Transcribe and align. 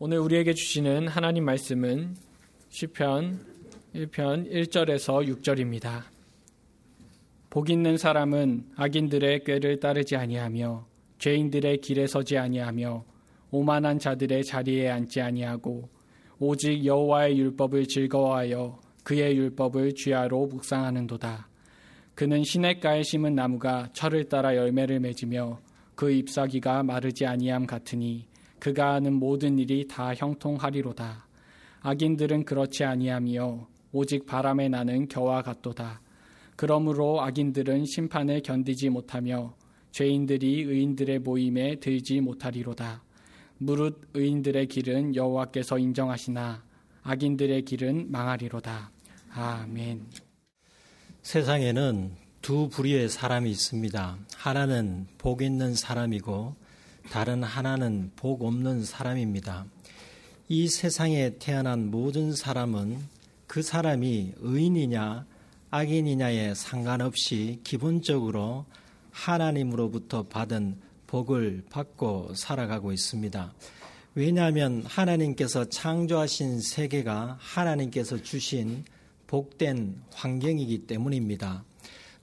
오늘 0.00 0.20
우리에게 0.20 0.54
주시는 0.54 1.08
하나님 1.08 1.44
말씀은 1.44 2.14
시편 2.68 3.44
1편 3.96 4.48
1절에서 4.48 5.26
6절입니다. 5.26 6.04
복 7.50 7.68
있는 7.68 7.96
사람은 7.96 8.66
악인들의 8.76 9.42
꾀를 9.42 9.80
따르지 9.80 10.14
아니하며 10.14 10.86
죄인들의 11.18 11.80
길에 11.80 12.06
서지 12.06 12.38
아니하며 12.38 13.04
오만한 13.50 13.98
자들의 13.98 14.44
자리에 14.44 14.88
앉지 14.88 15.20
아니하고 15.20 15.88
오직 16.38 16.84
여호와의 16.84 17.36
율법을 17.36 17.88
즐거워하여 17.88 18.78
그의 19.02 19.36
율법을 19.36 19.96
쥐하로 19.96 20.46
묵상하는도다. 20.46 21.48
그는 22.14 22.44
시냇가에 22.44 23.02
심은 23.02 23.34
나무가 23.34 23.88
철을 23.94 24.28
따라 24.28 24.54
열매를 24.54 25.00
맺으며 25.00 25.58
그 25.96 26.12
잎사귀가 26.12 26.84
마르지 26.84 27.26
아니함 27.26 27.66
같으니 27.66 28.28
그가 28.60 28.94
하는 28.94 29.14
모든 29.14 29.58
일이 29.58 29.86
다 29.86 30.14
형통하리로다. 30.14 31.26
악인들은 31.80 32.44
그렇지 32.44 32.84
아니하며 32.84 33.66
오직 33.92 34.26
바람에 34.26 34.68
나는 34.68 35.08
겨와 35.08 35.42
같도다. 35.42 36.00
그러므로 36.56 37.22
악인들은 37.22 37.84
심판을 37.84 38.42
견디지 38.42 38.90
못하며 38.90 39.54
죄인들이 39.92 40.62
의인들의 40.62 41.20
모임에 41.20 41.76
들지 41.76 42.20
못하리로다. 42.20 43.02
무릇 43.58 44.08
의인들의 44.14 44.66
길은 44.66 45.14
여호와께서 45.16 45.78
인정하시나 45.78 46.62
악인들의 47.02 47.62
길은 47.62 48.10
망하리로다. 48.10 48.90
아멘. 49.30 50.06
세상에는 51.22 52.12
두 52.42 52.68
부류의 52.68 53.08
사람이 53.08 53.50
있습니다. 53.50 54.18
하나는 54.36 55.06
복 55.16 55.42
있는 55.42 55.74
사람이고 55.74 56.54
다른 57.10 57.42
하나는 57.42 58.10
복 58.16 58.44
없는 58.44 58.84
사람입니다. 58.84 59.66
이 60.48 60.68
세상에 60.68 61.38
태어난 61.38 61.90
모든 61.90 62.34
사람은 62.34 62.98
그 63.46 63.62
사람이 63.62 64.34
의인이냐 64.38 65.26
악인이냐에 65.70 66.54
상관없이 66.54 67.60
기본적으로 67.64 68.64
하나님으로부터 69.10 70.24
받은 70.24 70.76
복을 71.06 71.64
받고 71.70 72.34
살아가고 72.34 72.92
있습니다. 72.92 73.52
왜냐하면 74.14 74.82
하나님께서 74.86 75.64
창조하신 75.66 76.60
세계가 76.60 77.36
하나님께서 77.40 78.22
주신 78.22 78.84
복된 79.26 80.02
환경이기 80.14 80.86
때문입니다. 80.86 81.64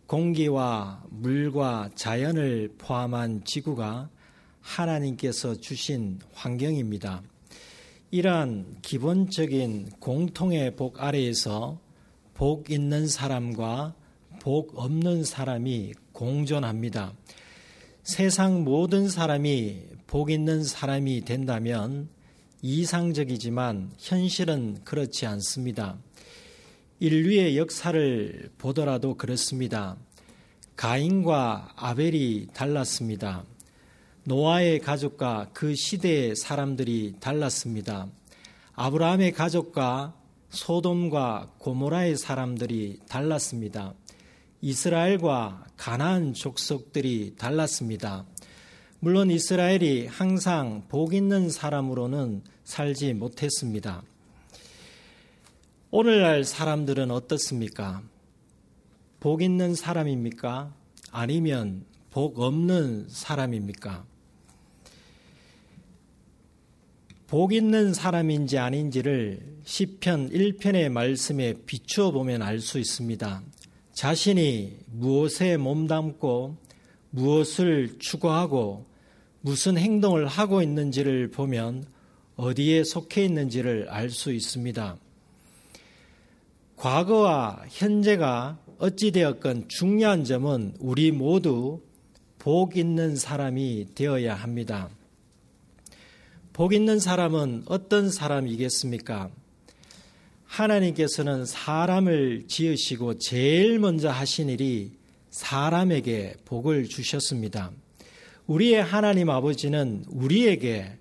공기와 0.08 1.04
물과 1.10 1.92
자연을 1.96 2.74
포함한 2.78 3.44
지구가 3.46 4.10
하나님께서 4.66 5.56
주신 5.56 6.20
환경입니다. 6.34 7.22
이러한 8.12 8.78
기본적인 8.82 9.92
공통의 10.00 10.76
복 10.76 11.02
아래에서 11.02 11.80
복 12.34 12.72
있는 12.72 13.08
사람과 13.08 13.94
복 14.42 14.78
없는 14.78 15.24
사람이 15.24 15.94
공존합니다. 16.12 17.14
세상 18.04 18.64
모든 18.64 19.08
사람이 19.08 19.84
복 20.08 20.32
있는 20.32 20.64
사람이 20.64 21.22
된다면 21.22 22.10
이상적이지만 22.62 23.92
현실은 24.00 24.80
그렇지 24.84 25.26
않습니다. 25.28 25.98
인류의 27.00 27.58
역사를 27.58 28.50
보더라도 28.58 29.16
그렇습니다. 29.16 29.98
가인과 30.76 31.74
아벨이 31.76 32.48
달랐습니다. 32.54 33.46
노아의 34.28 34.80
가족과 34.80 35.50
그 35.54 35.76
시대의 35.76 36.36
사람들이 36.36 37.14
달랐습니다. 37.20 38.08
아브라함의 38.74 39.34
가족과 39.34 40.16
소돔과 40.50 41.52
고모라의 41.60 42.18
사람들이 42.18 43.02
달랐습니다. 43.08 43.94
이스라엘과 44.62 45.68
가나안 45.78 46.34
족속들이 46.34 47.36
달랐습니다. 47.38 48.26
물론 49.00 49.30
이스라엘이 49.30 50.08
항상 50.08 50.86
복 50.90 51.14
있는 51.14 51.52
사람으로는 51.52 52.42
살지 52.64 53.14
못했습니다. 53.14 54.02
오늘날 55.92 56.44
사람들은 56.44 57.12
어떻습니까? 57.12 58.02
복 59.20 59.44
있는 59.44 59.76
사람입니까? 59.76 60.74
아니면 61.12 61.86
복 62.10 62.40
없는 62.40 63.06
사람입니까? 63.08 64.15
복 67.28 67.54
있는 67.54 67.94
사람인지 67.94 68.60
아닌지를 68.60 69.40
시편 69.64 70.30
1편의 70.30 70.90
말씀에 70.90 71.56
비추어 71.66 72.12
보면 72.12 72.44
알 72.44 72.60
수 72.60 72.78
있습니다. 72.78 73.42
자신이 73.94 74.78
무엇에 74.92 75.58
몸담고 75.58 76.56
무엇을 77.10 77.98
추구하고 77.98 78.86
무슨 79.42 79.78
행동을 79.78 80.28
하고 80.28 80.62
있는지를 80.62 81.32
보면 81.32 81.86
어디에 82.36 82.84
속해 82.84 83.26
있는지를 83.26 83.88
알 83.90 84.12
수 84.12 84.32
있습니다. 84.32 84.98
과거와 86.76 87.64
현재가 87.70 88.60
어찌되었건 88.78 89.70
중요한 89.70 90.26
점은 90.26 90.76
우리 90.80 91.12
모두 91.12 91.82
복 92.38 92.78
있는 92.78 93.16
사람이 93.16 93.96
되어야 93.96 94.36
합니다. 94.36 94.90
복 96.56 96.72
있는 96.72 97.00
사람은 97.02 97.64
어떤 97.66 98.10
사람이겠습니까? 98.10 99.30
하나님께서는 100.46 101.44
사람을 101.44 102.46
지으시고 102.48 103.18
제일 103.18 103.78
먼저 103.78 104.10
하신 104.10 104.48
일이 104.48 104.92
사람에게 105.32 106.36
복을 106.46 106.88
주셨습니다. 106.88 107.74
우리의 108.48 108.82
하나님 108.82 109.30
아버지는 109.32 110.06
우리에게 110.08 110.98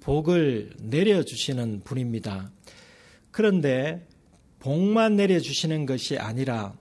복을 0.00 0.70
내려주시는 0.80 1.82
분입니다. 1.84 2.50
그런데 3.30 4.04
복만 4.58 5.14
내려주시는 5.14 5.86
것이 5.86 6.18
아니라 6.18 6.74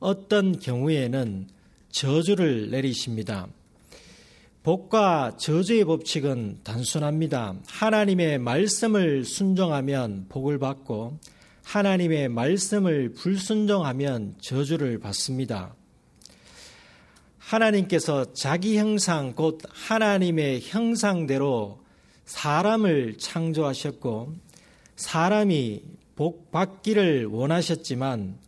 어떤 0.00 0.58
경우에는 0.58 1.46
저주를 1.92 2.70
내리십니다. 2.72 3.46
복과 4.62 5.38
저주의 5.38 5.86
법칙은 5.86 6.60
단순합니다. 6.64 7.54
하나님의 7.66 8.38
말씀을 8.38 9.24
순종하면 9.24 10.26
복을 10.28 10.58
받고 10.58 11.18
하나님의 11.62 12.28
말씀을 12.28 13.14
불순종하면 13.14 14.34
저주를 14.38 14.98
받습니다. 14.98 15.74
하나님께서 17.38 18.34
자기 18.34 18.76
형상, 18.76 19.32
곧 19.32 19.62
하나님의 19.70 20.60
형상대로 20.62 21.80
사람을 22.26 23.16
창조하셨고, 23.16 24.34
사람이 24.96 25.82
복 26.16 26.50
받기를 26.50 27.26
원하셨지만, 27.26 28.38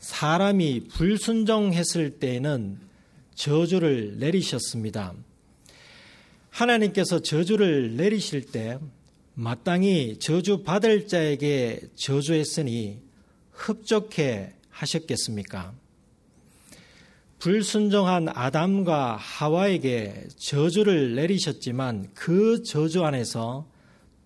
사람이 0.00 0.88
불순종했을 0.88 2.18
때에는 2.18 2.80
저주를 3.36 4.18
내리셨습니다. 4.18 5.14
하나님께서 6.52 7.20
저주를 7.20 7.96
내리실 7.96 8.52
때 8.52 8.78
마땅히 9.34 10.18
저주 10.18 10.62
받을 10.62 11.08
자에게 11.08 11.80
저주했으니 11.96 13.00
흡족해 13.52 14.52
하셨겠습니까? 14.68 15.72
불순종한 17.38 18.28
아담과 18.28 19.16
하와에게 19.16 20.28
저주를 20.36 21.14
내리셨지만 21.14 22.10
그 22.12 22.62
저주 22.62 23.02
안에서 23.04 23.66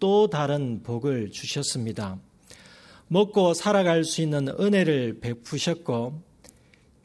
또 0.01 0.29
다른 0.29 0.83
복을 0.83 1.31
주셨습니다. 1.31 2.19
먹고 3.07 3.55
살아갈 3.55 4.03
수 4.05 4.21
있는 4.21 4.49
은혜를 4.49 5.21
베푸셨고 5.21 6.21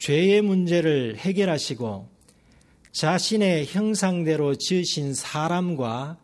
죄의 0.00 0.42
문제를 0.42 1.16
해결하시고 1.16 2.11
자신의 2.92 3.66
형상대로 3.66 4.54
지으신 4.54 5.14
사람과 5.14 6.18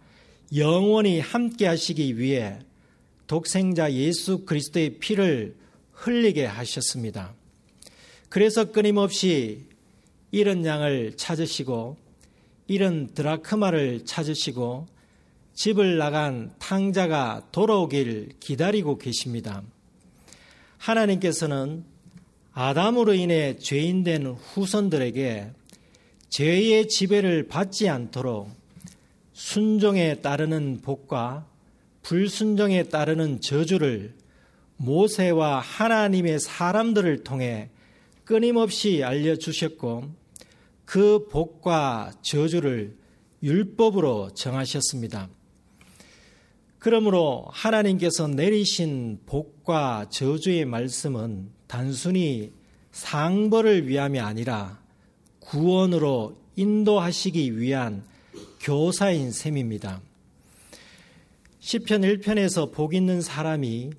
영원히 0.55 1.19
함께 1.19 1.67
하시기 1.67 2.19
위해 2.19 2.59
독생자 3.27 3.93
예수 3.93 4.45
그리스도의 4.45 4.99
피를 4.99 5.57
흘리게 5.93 6.45
하셨습니다. 6.45 7.35
그래서 8.29 8.71
끊임없이 8.71 9.67
이런 10.31 10.65
양을 10.65 11.17
찾으시고 11.17 11.97
이런 12.67 13.09
드라크마를 13.15 14.05
찾으시고 14.05 14.87
집을 15.55 15.97
나간 15.97 16.53
탕자가 16.59 17.49
돌아오길 17.51 18.35
기다리고 18.41 18.99
계십니다. 18.99 19.63
하나님께서는 20.77 21.85
아담으로 22.53 23.15
인해 23.15 23.57
죄인된 23.57 24.27
후손들에게 24.27 25.51
죄의 26.29 26.89
지배를 26.89 27.49
받지 27.49 27.89
않도록 27.89 28.51
순종에 29.33 30.17
따르는 30.17 30.81
복과 30.83 31.47
불순종에 32.03 32.85
따르는 32.85 33.41
저주를 33.41 34.15
모세와 34.77 35.61
하나님의 35.61 36.41
사람들을 36.41 37.25
통해 37.25 37.71
끊임없이 38.25 39.03
알려주셨고 39.05 40.05
그 40.85 41.29
복과 41.31 42.13
저주를 42.23 42.97
율법으로 43.43 44.31
정하셨습니다. 44.35 45.29
그러므로 46.79 47.47
하나님께서 47.51 48.29
내리신 48.29 49.21
복과 49.27 50.07
저주의 50.11 50.65
말씀은 50.65 51.51
단순히 51.67 52.53
상벌을 52.93 53.87
위함이 53.89 54.21
아니라 54.21 54.81
구원으로 55.49 56.37
인도하시기 56.57 57.59
위한 57.59 58.03
교사인 58.61 59.33
셈입니다. 59.33 60.03
시편 61.61 62.03
1편에서 62.03 62.71
복 62.71 62.95
있는 62.95 63.23
사람이 63.23 63.91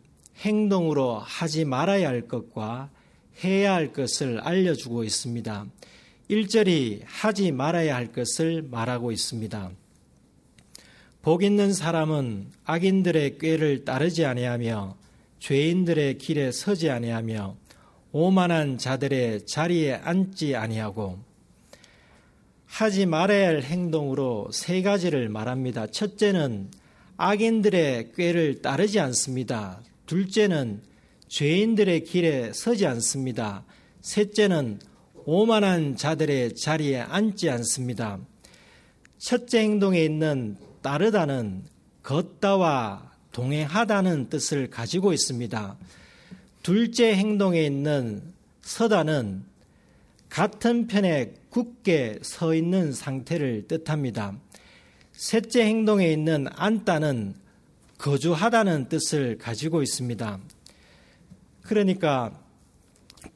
행동으로 0.41 1.17
하지 1.17 1.65
말아야 1.65 2.07
할 2.07 2.27
것과 2.27 2.91
해야 3.43 3.73
할 3.73 3.93
것을 3.93 4.39
알려주고 4.41 5.03
있습니다. 5.03 5.65
1절이 6.29 7.01
하지 7.05 7.51
말아야 7.51 7.95
할 7.95 8.11
것을 8.11 8.61
말하고 8.61 9.11
있습니다. 9.11 9.71
복 11.23 11.43
있는 11.43 11.73
사람은 11.73 12.51
악인들의 12.65 13.39
꾀를 13.39 13.85
따르지 13.85 14.23
아니하며 14.25 14.95
죄인들의 15.39 16.19
길에 16.19 16.51
서지 16.51 16.91
아니하며 16.91 17.55
오만한 18.11 18.77
자들의 18.77 19.47
자리에 19.47 19.95
앉지 19.95 20.55
아니하고 20.55 21.28
하지 22.69 23.07
말아야 23.07 23.47
할 23.47 23.63
행동으로 23.63 24.49
세 24.53 24.81
가지를 24.81 25.27
말합니다. 25.27 25.87
첫째는 25.87 26.69
악인들의 27.17 28.13
꾀를 28.15 28.61
따르지 28.61 28.99
않습니다. 28.99 29.81
둘째는 30.05 30.81
죄인들의 31.27 32.03
길에 32.05 32.53
서지 32.53 32.85
않습니다. 32.85 33.65
셋째는 34.01 34.79
오만한 35.25 35.97
자들의 35.97 36.55
자리에 36.55 36.99
앉지 37.01 37.49
않습니다. 37.49 38.19
첫째 39.17 39.59
행동에 39.59 40.03
있는 40.05 40.55
따르다는 40.81 41.63
걷다와 42.03 43.11
동행하다는 43.31 44.29
뜻을 44.29 44.69
가지고 44.69 45.11
있습니다. 45.11 45.75
둘째 46.63 47.15
행동에 47.15 47.63
있는 47.63 48.21
서다는 48.61 49.43
같은 50.29 50.87
편에 50.87 51.33
굳게 51.49 52.19
서 52.21 52.53
있는 52.53 52.91
상태를 52.93 53.67
뜻합니다. 53.67 54.37
셋째 55.11 55.65
행동에 55.65 56.11
있는 56.11 56.47
앉다는 56.55 57.35
거주하다는 57.97 58.89
뜻을 58.89 59.37
가지고 59.37 59.81
있습니다. 59.81 60.39
그러니까 61.63 62.39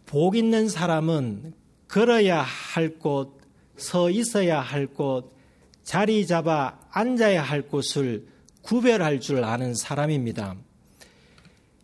복 0.06 0.36
있는 0.36 0.70
사람은 0.70 1.54
걸어야 1.88 2.42
할 2.42 2.98
곳, 2.98 3.40
서 3.76 4.10
있어야 4.10 4.62
할 4.62 4.88
곳, 4.88 5.34
자리 5.84 6.26
잡아 6.26 6.80
앉아야 6.92 7.42
할 7.44 7.64
곳을 7.64 8.28
구별할 8.62 9.20
줄 9.20 9.44
아는 9.44 9.74
사람입니다. 9.74 10.56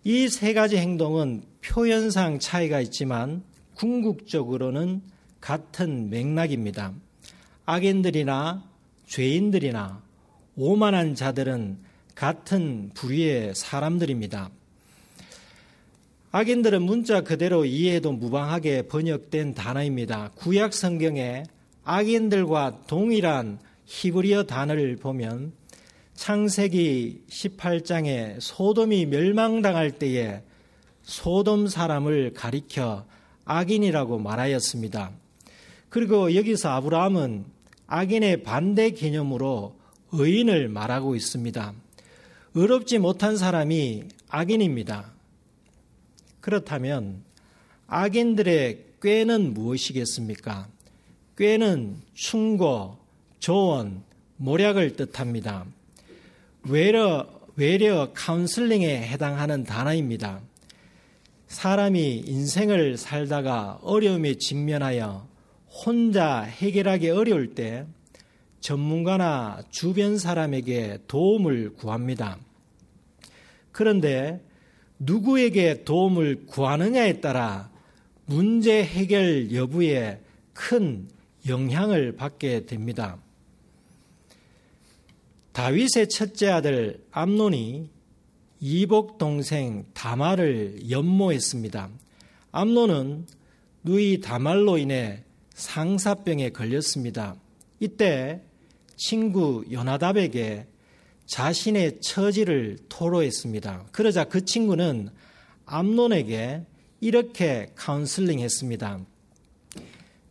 이 0.06 0.30
세 0.30 0.54
가지 0.54 0.78
행동은 0.78 1.44
표현상 1.62 2.40
차이가 2.40 2.80
있지만 2.80 3.44
궁극적으로는 3.76 5.02
같은 5.42 6.10
맥락입니다. 6.10 6.94
악인들이나 7.66 8.64
죄인들이나 9.08 10.02
오만한 10.56 11.16
자들은 11.16 11.80
같은 12.16 12.92
부류의 12.94 13.56
사람들입니다. 13.56 14.50
악인들은 16.32 16.84
문자 16.84 17.22
그대로 17.22 17.66
이해해도 17.66 18.12
무방하게 18.12 18.84
번역된 18.84 19.56
단어입니다. 19.56 20.32
구약 20.36 20.74
성경에 20.74 21.44
악인들과 21.84 22.82
동일한 22.86 23.60
히브리어 23.86 24.44
단어를 24.44 24.98
보면 24.98 25.54
창세기 26.14 27.24
18장에 27.30 28.36
소돔이 28.40 29.08
멸망당할 29.08 29.92
때에 29.92 30.44
소돔 31.02 31.68
사람을 31.68 32.34
가리켜 32.34 33.06
악인이라고 33.46 34.20
말하였습니다. 34.20 35.12
그리고 35.90 36.36
여기서 36.36 36.70
아브라함은 36.70 37.46
악인의 37.88 38.44
반대 38.44 38.92
개념으로 38.92 39.76
의인을 40.12 40.70
말하고 40.70 41.16
있습니다. 41.16 41.74
의롭지 42.54 43.00
못한 43.00 43.38
사람이 43.38 44.04
악인입니다. 44.30 45.12
그렇다면 46.42 47.24
악인들의 47.88 48.86
꾀는 49.02 49.54
무엇이겠습니까? 49.54 50.68
꾀는 51.38 52.02
충고, 52.14 52.98
조언, 53.40 54.04
모략을 54.38 54.96
뜻합니다. 54.96 55.66
외려, 56.64 57.28
외려 57.56 58.12
카운슬링에 58.14 59.08
해당하는 59.08 59.64
단어입니다. 59.64 60.42
사람이 61.48 62.24
인생을 62.28 62.98
살다가 62.98 63.80
어려움에 63.82 64.36
직면하여 64.36 65.29
혼자 65.86 66.42
해결하기 66.42 67.10
어려울 67.10 67.56
때 67.56 67.86
전문가나 68.60 69.64
주변 69.70 70.18
사람에게 70.18 71.00
도움을 71.08 71.74
구합니다. 71.76 72.38
그런데 73.72 74.44
누구에게 75.00 75.86
도움을 75.86 76.46
구하느냐에 76.46 77.22
따라 77.22 77.72
문제 78.26 78.84
해결 78.84 79.54
여부에 79.54 80.22
큰 80.54 81.08
영향을 81.48 82.16
받게 82.16 82.66
됩니다. 82.66 83.18
다윗의 85.54 86.10
첫째 86.10 86.50
아들 86.50 87.04
암논이 87.12 87.90
이복 88.60 89.18
동생 89.18 89.86
다말을 89.94 90.90
연모했습니다. 90.90 91.90
암논은 92.52 93.26
누이 93.84 94.20
다말로 94.20 94.78
인해 94.78 95.24
상사병에 95.60 96.52
걸렸습니다. 96.52 97.36
이때 97.82 98.42
친구 98.96 99.66
요나답에게 99.70 100.68
자신의 101.26 102.00
처지를 102.00 102.78
토로했습니다. 102.88 103.88
그러자 103.92 104.24
그 104.24 104.46
친구는 104.46 105.10
암론에게 105.66 106.66
이렇게 107.02 107.72
카운슬링 107.76 108.40
했습니다. 108.40 109.00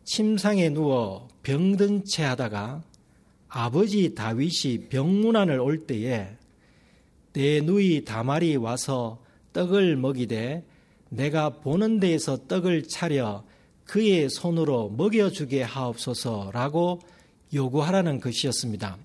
침상에 0.05 0.71
누워 0.71 1.29
병든 1.43 2.05
채 2.07 2.25
하다가 2.25 2.83
아버지 3.49 4.15
다윗이 4.15 4.89
병문안을 4.89 5.61
올 5.61 5.87
때에 5.87 6.29
내 7.35 7.61
누이 7.61 8.07
다말이 8.07 8.57
와서 8.57 9.23
떡을 9.53 9.97
먹이되 9.97 10.65
내가 11.11 11.51
보는 11.51 12.01
데에서 12.01 12.47
떡을 12.49 12.89
차려 12.89 13.45
그의 13.89 14.29
손으로 14.29 14.91
먹여주게 14.91 15.63
하옵소서라고 15.63 17.01
요구하라는 17.55 18.21
것이었습니다. 18.21 18.99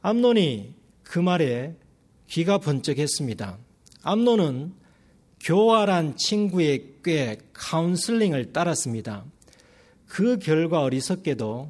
암론이 0.00 0.74
그 1.02 1.18
말에 1.18 1.74
귀가 2.28 2.58
번쩍했습니다. 2.58 3.58
암론은 4.02 4.74
교활한 5.40 6.16
친구의 6.16 6.94
꽤 7.02 7.38
카운슬링을 7.52 8.52
따랐습니다. 8.52 9.24
그 10.06 10.38
결과 10.38 10.82
어리석게도 10.82 11.68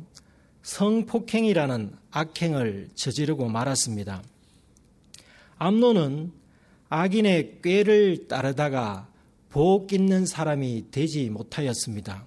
성폭행이라는 0.63 1.97
악행을 2.11 2.91
저지르고 2.97 3.49
말았습니다. 3.49 4.23
암론은 5.57 6.33
악인의 6.91 7.61
꾀를 7.63 8.29
따르다가 8.29 9.08
복 9.51 9.93
있는 9.93 10.27
사람이 10.27 10.91
되지 10.91 11.31
못하였습니다. 11.31 12.27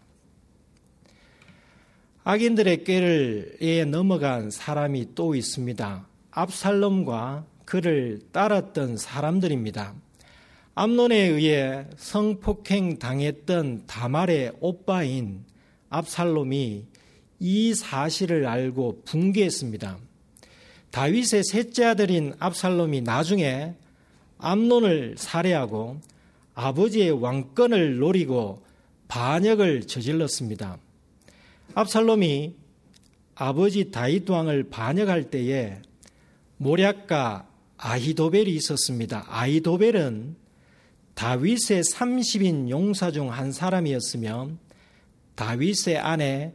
악인들의 2.24 2.84
꾀를 2.84 3.88
넘어간 3.90 4.51
사람이 4.51 5.16
또 5.16 5.36
있습니다. 5.36 6.08
압살롬과 6.32 7.46
그를 7.66 8.20
따랐던 8.32 8.98
사람들입니다. 8.98 9.96
암론에 10.75 11.16
의해 11.16 11.86
성폭행 11.98 13.00
당했던 13.00 13.86
다말의 13.88 14.54
오빠인 14.60 15.44
압살롬이 15.90 16.86
이 17.40 17.74
사실을 17.74 18.46
알고 18.46 19.01
붕괴했습니다. 19.04 19.98
다윗의 20.92 21.44
셋째 21.44 21.86
아들인 21.86 22.34
압살롬이 22.40 23.01
나중에 23.01 23.74
암론을 24.38 25.16
살해하고 25.18 26.00
아버지의 26.53 27.12
왕권을 27.12 27.98
노리고 27.98 28.63
반역을 29.08 29.88
저질렀습니다. 29.88 30.77
압살롬이 31.74 32.55
아버지 33.36 33.91
다윗 33.91 34.29
왕을 34.29 34.70
반역할 34.70 35.29
때에 35.29 35.81
모략과 36.58 37.48
아히도벨이 37.77 38.51
있었습니다. 38.55 39.25
아히도벨은 39.27 40.36
다윗의 41.15 41.84
30인 41.84 42.70
용사 42.70 43.12
중 43.12 43.29
한 43.29 43.51
사람이었으며 43.51 44.51
다윗의 45.36 45.98
아내 45.98 46.53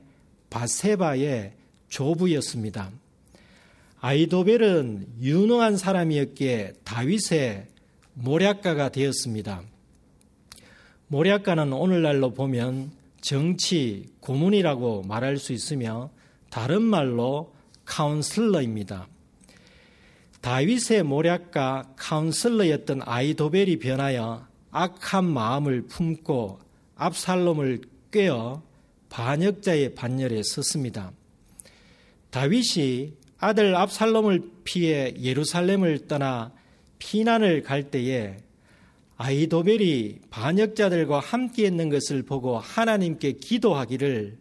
바세바의 0.51 1.55
조부였습니다. 1.89 2.91
아이도벨은 4.01 5.09
유능한 5.21 5.77
사람이었기에 5.77 6.75
다윗의 6.85 7.67
모략가가 8.15 8.91
되었습니다. 8.91 9.63
모략가는 11.09 11.73
오늘날로 11.73 12.33
보면 12.33 12.91
정치 13.21 14.07
고문이라고 14.21 15.03
말할 15.03 15.37
수 15.39 15.53
있으며 15.53 16.11
다른 16.51 16.83
말로 16.83 17.55
카운슬러입니다. 17.85 19.09
다윗의 20.41 21.03
모략가 21.03 21.95
카운슬러였던 21.97 23.03
아이도벨이 23.05 23.79
변하여 23.79 24.47
악한 24.71 25.25
마음을 25.25 25.83
품고 25.83 26.61
압살롬을 26.97 27.83
꾀어 28.11 28.63
반역자의 29.09 29.95
반열에 29.95 30.43
섰습니다. 30.43 31.13
다윗이 32.31 33.15
아들 33.39 33.75
압살롬을 33.75 34.51
피해 34.65 35.15
예루살렘을 35.21 36.07
떠나 36.07 36.53
피난을 36.99 37.63
갈 37.63 37.91
때에 37.91 38.39
아히도벨이 39.17 40.19
반역자들과 40.31 41.21
함께 41.21 41.65
있는 41.65 41.89
것을 41.89 42.23
보고 42.23 42.59
하나님께 42.59 43.33
기도하기를 43.33 44.37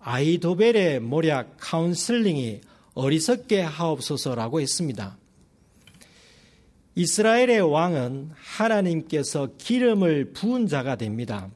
아히도벨의 0.00 1.00
모략 1.00 1.56
카운슬링이 1.58 2.60
어리석게 2.94 3.60
하옵소서라고 3.62 4.60
했습니다. 4.60 5.16
이스라엘의 6.94 7.60
왕은 7.60 8.30
하나님께서 8.34 9.50
기름을 9.56 10.32
부은 10.32 10.66
자가 10.66 10.96
됩니다. 10.96 11.48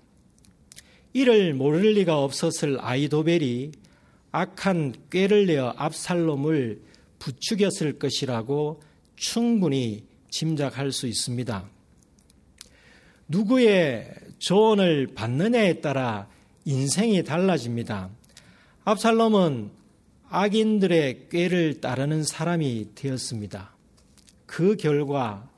이를 1.13 1.53
모를 1.53 1.93
리가 1.95 2.23
없었을 2.23 2.79
아이도벨이 2.81 3.73
악한 4.31 4.95
꾀를 5.11 5.47
내어 5.47 5.75
압살롬을 5.77 6.81
부추겼을 7.19 7.99
것이라고 7.99 8.81
충분히 9.17 10.05
짐작할 10.31 10.93
수 10.93 11.07
있습니다. 11.07 11.69
누구의 13.33 14.15
조언을 14.39 15.09
받느냐에 15.15 15.81
따라 15.81 16.29
인생이 16.67 17.25
달라집니다. 17.25 18.11
압살롬은 18.85 19.71
악인들의 20.29 21.29
꾀를 21.31 21.81
따르는 21.81 22.25
사람이 22.25 22.89
되었습니다. 22.95 23.75
그 24.45 24.77
결과 24.77 25.49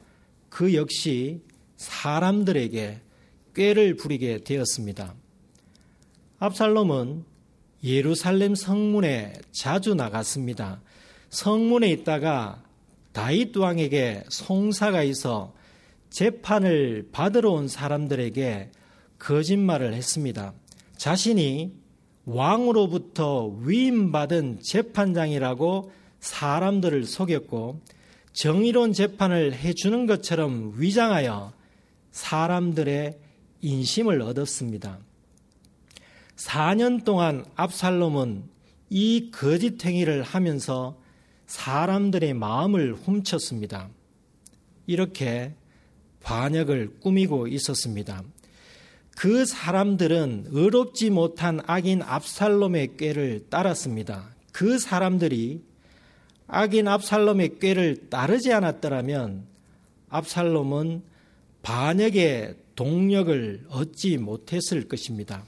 그 0.48 0.74
역시 0.74 1.40
사람들에게 1.76 3.00
꾀를 3.56 3.96
부리게 3.96 4.44
되었습니다. 4.44 5.14
압살롬은 6.38 7.24
예루살렘 7.82 8.54
성문에 8.54 9.32
자주 9.50 9.94
나갔습니다. 9.94 10.80
성문에 11.30 11.90
있다가 11.90 12.62
다윗 13.12 13.56
왕에게 13.56 14.24
송사가 14.28 15.02
있어 15.02 15.52
재판을 16.14 17.08
받으러 17.10 17.50
온 17.50 17.66
사람들에게 17.66 18.70
거짓말을 19.18 19.94
했습니다. 19.94 20.54
자신이 20.96 21.72
왕으로부터 22.24 23.48
위임받은 23.60 24.60
재판장이라고 24.62 25.90
사람들을 26.20 27.04
속였고 27.06 27.80
정의로운 28.32 28.92
재판을 28.92 29.54
해주는 29.54 30.06
것처럼 30.06 30.74
위장하여 30.76 31.52
사람들의 32.12 33.18
인심을 33.62 34.22
얻었습니다. 34.22 35.00
4년 36.36 37.04
동안 37.04 37.44
압살롬은 37.56 38.44
이 38.88 39.32
거짓 39.32 39.84
행위를 39.84 40.22
하면서 40.22 40.96
사람들의 41.48 42.34
마음을 42.34 42.94
훔쳤습니다. 42.94 43.88
이렇게 44.86 45.54
반역을 46.24 47.00
꾸미고 47.00 47.46
있었습니다. 47.46 48.24
그 49.16 49.44
사람들은 49.44 50.46
의롭지 50.48 51.10
못한 51.10 51.60
악인 51.66 52.02
압살롬의 52.02 52.96
꾀를 52.96 53.46
따랐습니다. 53.48 54.34
그 54.52 54.78
사람들이 54.78 55.62
악인 56.48 56.88
압살롬의 56.88 57.58
꾀를 57.60 58.08
따르지 58.10 58.52
않았더라면 58.52 59.46
압살롬은 60.08 61.02
반역의 61.62 62.56
동력을 62.74 63.66
얻지 63.68 64.18
못했을 64.18 64.88
것입니다. 64.88 65.44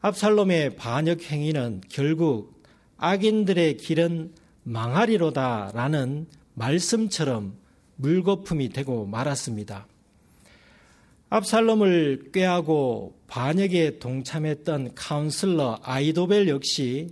압살롬의 0.00 0.76
반역 0.76 1.22
행위는 1.22 1.82
결국 1.88 2.60
악인들의 2.96 3.76
길은 3.76 4.32
망하리로다라는 4.64 6.26
말씀처럼 6.54 7.61
물거품이 8.02 8.68
되고 8.70 9.06
말았습니다. 9.06 9.86
압살롬을 11.30 12.30
꾀하고 12.32 13.18
반역에 13.26 13.98
동참했던 13.98 14.94
카운슬러 14.94 15.78
아이도벨 15.82 16.48
역시 16.48 17.08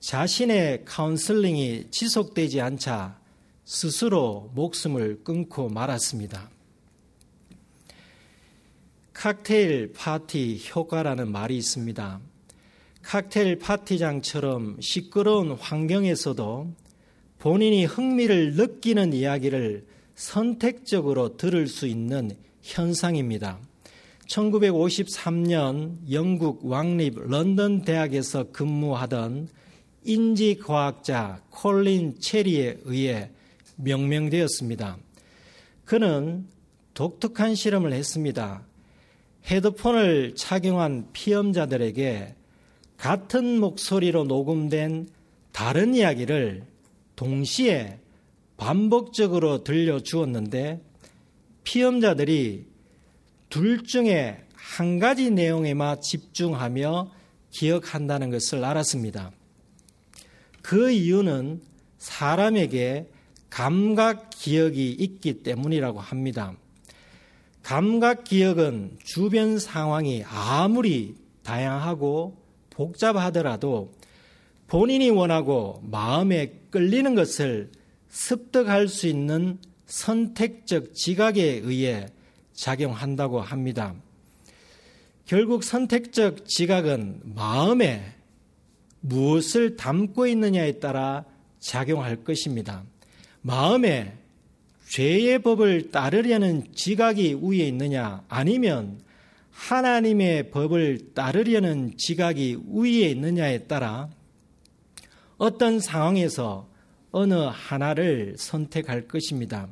자신의 0.00 0.84
카운슬링이 0.84 1.90
지속되지 1.90 2.60
않자 2.60 3.16
스스로 3.64 4.50
목숨을 4.54 5.22
끊고 5.22 5.68
말았습니다. 5.68 6.50
칵테일 9.12 9.92
파티 9.92 10.60
효과라는 10.74 11.30
말이 11.30 11.56
있습니다. 11.56 12.20
칵테일 13.02 13.58
파티장처럼 13.60 14.80
시끄러운 14.80 15.52
환경에서도 15.52 16.74
본인이 17.38 17.84
흥미를 17.84 18.54
느끼는 18.54 19.12
이야기를 19.12 19.86
선택적으로 20.14 21.36
들을 21.36 21.66
수 21.66 21.86
있는 21.86 22.30
현상입니다. 22.62 23.58
1953년 24.28 26.10
영국 26.10 26.64
왕립 26.64 27.18
런던 27.18 27.82
대학에서 27.82 28.50
근무하던 28.52 29.48
인지과학자 30.04 31.42
콜린 31.50 32.18
체리에 32.20 32.78
의해 32.84 33.30
명명되었습니다. 33.76 34.98
그는 35.84 36.46
독특한 36.94 37.54
실험을 37.54 37.92
했습니다. 37.92 38.62
헤드폰을 39.46 40.34
착용한 40.36 41.08
피험자들에게 41.12 42.34
같은 42.96 43.60
목소리로 43.60 44.24
녹음된 44.24 45.08
다른 45.52 45.94
이야기를 45.94 46.64
동시에 47.16 47.98
반복적으로 48.56 49.64
들려주었는데 49.64 50.80
피험자들이 51.64 52.66
둘 53.48 53.84
중에 53.84 54.44
한 54.54 54.98
가지 54.98 55.30
내용에만 55.30 56.00
집중하며 56.00 57.10
기억한다는 57.50 58.30
것을 58.30 58.64
알았습니다. 58.64 59.32
그 60.62 60.90
이유는 60.90 61.60
사람에게 61.98 63.08
감각 63.50 64.30
기억이 64.30 64.90
있기 64.90 65.42
때문이라고 65.42 66.00
합니다. 66.00 66.54
감각 67.62 68.24
기억은 68.24 68.98
주변 69.04 69.58
상황이 69.58 70.24
아무리 70.26 71.14
다양하고 71.44 72.36
복잡하더라도 72.70 73.92
본인이 74.66 75.10
원하고 75.10 75.80
마음에 75.84 76.60
끌리는 76.70 77.14
것을 77.14 77.70
습득할 78.14 78.86
수 78.86 79.08
있는 79.08 79.58
선택적 79.86 80.94
지각에 80.94 81.42
의해 81.64 82.06
작용한다고 82.52 83.40
합니다. 83.40 83.94
결국 85.26 85.64
선택적 85.64 86.46
지각은 86.46 87.22
마음에 87.24 88.14
무엇을 89.00 89.76
담고 89.76 90.28
있느냐에 90.28 90.78
따라 90.78 91.24
작용할 91.58 92.22
것입니다. 92.22 92.84
마음에 93.42 94.16
죄의 94.88 95.40
법을 95.40 95.90
따르려는 95.90 96.72
지각이 96.72 97.40
위에 97.42 97.66
있느냐 97.66 98.22
아니면 98.28 99.00
하나님의 99.50 100.50
법을 100.50 101.14
따르려는 101.14 101.96
지각이 101.96 102.58
위에 102.70 103.10
있느냐에 103.10 103.64
따라 103.64 104.08
어떤 105.36 105.80
상황에서 105.80 106.72
어느 107.16 107.32
하나를 107.32 108.34
선택할 108.36 109.06
것입니다. 109.06 109.68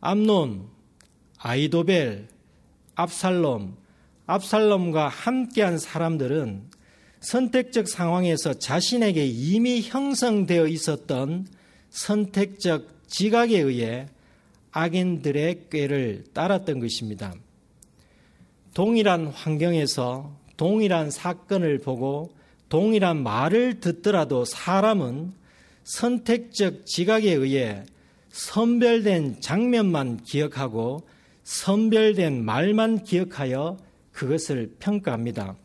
암론, 0.00 0.68
아이도벨, 1.36 2.28
압살롬, 2.94 3.76
압살롬과 4.24 5.08
함께한 5.08 5.76
사람들은 5.76 6.70
선택적 7.20 7.88
상황에서 7.88 8.54
자신에게 8.54 9.26
이미 9.26 9.82
형성되어 9.82 10.66
있었던 10.68 11.46
선택적 11.90 13.06
지각에 13.06 13.58
의해 13.58 14.06
악인들의 14.70 15.66
꾀를 15.68 16.24
따랐던 16.32 16.80
것입니다. 16.80 17.34
동일한 18.72 19.26
환경에서 19.26 20.34
동일한 20.56 21.10
사건을 21.10 21.80
보고 21.80 22.30
동일한 22.70 23.22
말을 23.22 23.80
듣더라도 23.80 24.46
사람은 24.46 25.44
선택적 25.86 26.84
지각에 26.84 27.32
의해 27.32 27.84
선별된 28.30 29.40
장면만 29.40 30.24
기억하고 30.24 31.06
선별된 31.44 32.44
말만 32.44 33.04
기억하여 33.04 33.76
그것을 34.10 34.74
평가합니다. 34.80 35.56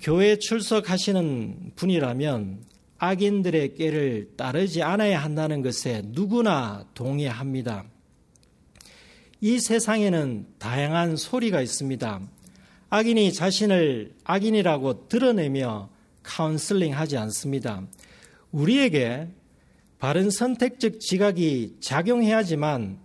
교회 0.00 0.36
출석하시는 0.36 1.72
분이라면 1.76 2.64
악인들의 2.96 3.74
꾀를 3.74 4.30
따르지 4.34 4.82
않아야 4.82 5.22
한다는 5.22 5.60
것에 5.60 6.00
누구나 6.06 6.86
동의합니다. 6.94 7.84
이 9.42 9.60
세상에는 9.60 10.46
다양한 10.58 11.16
소리가 11.16 11.60
있습니다. 11.60 12.22
악인이 12.88 13.34
자신을 13.34 14.14
악인이라고 14.24 15.08
드러내며 15.08 15.90
카운슬링 16.22 16.96
하지 16.96 17.18
않습니다. 17.18 17.82
우리에게 18.52 19.28
바른 19.98 20.30
선택적 20.30 21.00
지각이 21.00 21.76
작용해야지만 21.80 22.98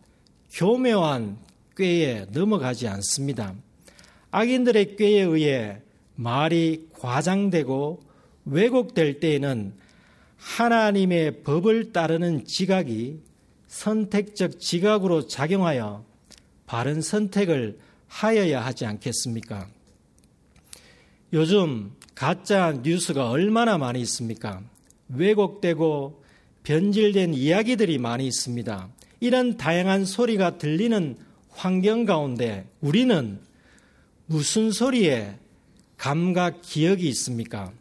교묘한 0.53 1.37
꾀에 1.75 2.25
넘어가지 2.31 2.87
않습니다. 2.87 3.55
악인들의 4.31 4.95
꾀에 4.97 5.21
의해 5.21 5.81
말이 6.15 6.87
과장되고 6.99 8.03
왜곡될 8.45 9.19
때에는 9.19 9.73
하나님의 10.37 11.43
법을 11.43 11.91
따르는 11.93 12.45
지각이 12.45 13.19
선택적 13.67 14.59
지각으로 14.59 15.27
작용하여 15.27 16.03
바른 16.65 17.01
선택을 17.01 17.79
하여야 18.07 18.65
하지 18.65 18.85
않겠습니까? 18.85 19.69
요즘 21.33 21.93
가짜 22.13 22.73
뉴스가 22.83 23.29
얼마나 23.29 23.77
많이 23.77 24.01
있습니까? 24.01 24.61
왜곡되고 25.15 26.23
변질된 26.63 27.33
이야기들이 27.33 27.97
많이 27.97 28.27
있습니다. 28.27 28.89
이런 29.19 29.57
다양한 29.57 30.05
소리가 30.05 30.57
들리는 30.57 31.17
환경 31.49 32.05
가운데 32.05 32.67
우리는 32.81 33.39
무슨 34.25 34.71
소리에 34.71 35.37
감각 35.97 36.61
기억이 36.61 37.07
있습니까? 37.09 37.71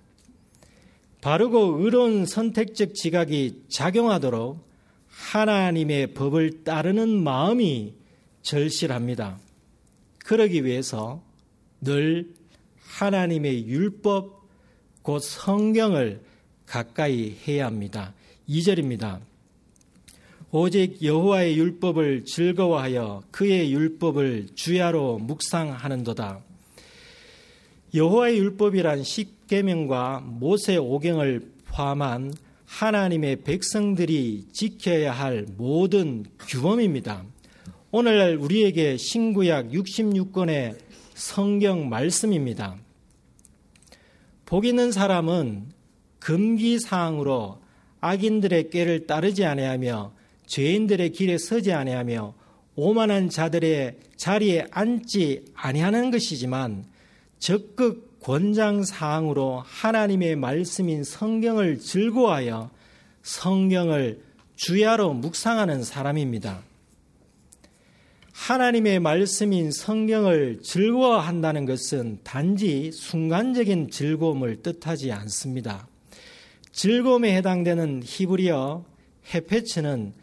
바르고 1.21 1.79
의로운 1.81 2.27
선택적 2.27 2.95
지각이 2.95 3.65
작용하도록 3.69 4.59
하나님의 5.09 6.15
법을 6.15 6.65
따르는 6.65 7.23
마음이 7.23 7.95
절실합니다. 8.43 9.39
그러기 10.25 10.65
위해서 10.65 11.23
늘 11.81 12.35
하나님의 12.79 13.67
율법, 13.67 14.49
곧 15.03 15.21
성경을 15.21 16.23
가까이 16.71 17.35
해야 17.49 17.67
합니다. 17.67 18.15
2절입니다. 18.49 19.19
오직 20.53 21.03
여호와의 21.03 21.59
율법을 21.59 22.25
즐거워하여 22.25 23.25
그의 23.33 23.73
율법을 23.73 24.51
주야로 24.55 25.19
묵상하는도다. 25.19 26.41
여호와의 27.93 28.39
율법이란 28.39 29.03
십계명과 29.03 30.21
모세 30.25 30.77
오경을 30.77 31.51
포함한 31.65 32.35
하나님의 32.67 33.43
백성들이 33.43 34.47
지켜야 34.53 35.11
할 35.11 35.47
모든 35.57 36.25
규범입니다. 36.39 37.25
오늘날 37.91 38.37
우리에게 38.37 38.97
신구약 38.97 39.71
66권의 39.71 40.79
성경 41.15 41.89
말씀입니다. 41.89 42.77
복 44.47 44.67
있는 44.67 44.93
사람은 44.93 45.80
금기 46.21 46.79
사항으로 46.79 47.59
악인들의 48.01 48.71
꾀를 48.71 49.07
따르지 49.07 49.45
아니하며 49.45 50.13
죄인들의 50.47 51.11
길에 51.13 51.39
서지 51.39 51.73
아니하며 51.73 52.35
오만한 52.77 53.29
자들의 53.29 53.97
자리에 54.17 54.67
앉지 54.71 55.47
아니하는 55.55 56.11
것이지만 56.11 56.85
적극 57.39 58.21
권장 58.21 58.85
사항으로 58.85 59.63
하나님의 59.65 60.37
말씀인 60.37 61.05
성경을 61.05 61.79
즐거워하여 61.79 62.71
성경을 63.23 64.23
주야로 64.57 65.15
묵상하는 65.15 65.83
사람입니다. 65.83 66.63
하나님의 68.33 69.01
말씀인 69.01 69.71
성경을 69.71 70.61
즐거워한다는 70.63 71.67
것은 71.67 72.21
단지 72.25 72.91
순간적인 72.93 73.91
즐거움을 73.91 74.63
뜻하지 74.63 75.13
않습니다. 75.13 75.90
즐거움에 76.73 77.37
해당되는 77.37 78.03
히브리어 78.05 78.85
헤페츠는 79.35 80.15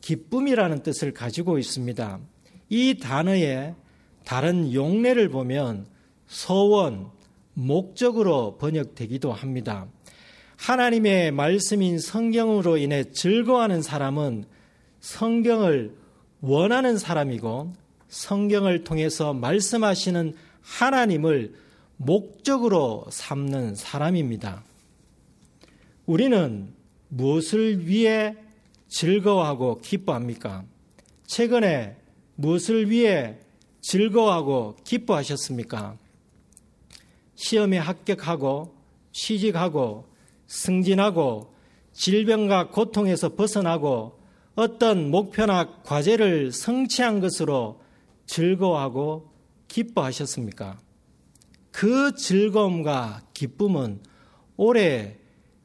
기쁨이라는 0.00 0.82
뜻을 0.82 1.12
가지고 1.12 1.58
있습니다. 1.58 2.20
이 2.68 2.98
단어의 2.98 3.74
다른 4.24 4.72
용례를 4.72 5.28
보면 5.28 5.86
소원, 6.26 7.10
목적으로 7.54 8.56
번역되기도 8.58 9.32
합니다. 9.32 9.86
하나님의 10.56 11.32
말씀인 11.32 11.98
성경으로 11.98 12.76
인해 12.76 13.04
즐거워하는 13.04 13.82
사람은 13.82 14.44
성경을 15.00 15.96
원하는 16.40 16.98
사람이고 16.98 17.74
성경을 18.08 18.84
통해서 18.84 19.32
말씀하시는 19.32 20.34
하나님을 20.62 21.54
목적으로 21.96 23.06
삼는 23.10 23.74
사람입니다. 23.74 24.64
우리는 26.10 26.74
무엇을 27.06 27.86
위해 27.86 28.34
즐거워하고 28.88 29.78
기뻐합니까? 29.78 30.64
최근에 31.28 31.98
무엇을 32.34 32.90
위해 32.90 33.38
즐거워하고 33.80 34.74
기뻐하셨습니까? 34.82 35.96
시험에 37.36 37.78
합격하고 37.78 38.74
취직하고 39.12 40.08
승진하고 40.48 41.54
질병과 41.92 42.70
고통에서 42.70 43.36
벗어나고 43.36 44.18
어떤 44.56 45.12
목표나 45.12 45.80
과제를 45.84 46.50
성취한 46.50 47.20
것으로 47.20 47.80
즐거워하고 48.26 49.30
기뻐하셨습니까? 49.68 50.76
그 51.70 52.16
즐거움과 52.16 53.22
기쁨은 53.32 54.02
오래 54.56 55.19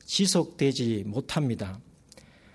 지속되지 0.06 1.04
못합니다. 1.06 1.80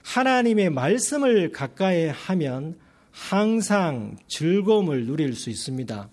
하나님의 0.02 0.70
말씀을 0.70 1.52
가까이 1.52 2.06
하면 2.06 2.78
항상 3.10 4.16
즐거움을 4.28 5.06
누릴 5.06 5.34
수 5.34 5.50
있습니다. 5.50 6.08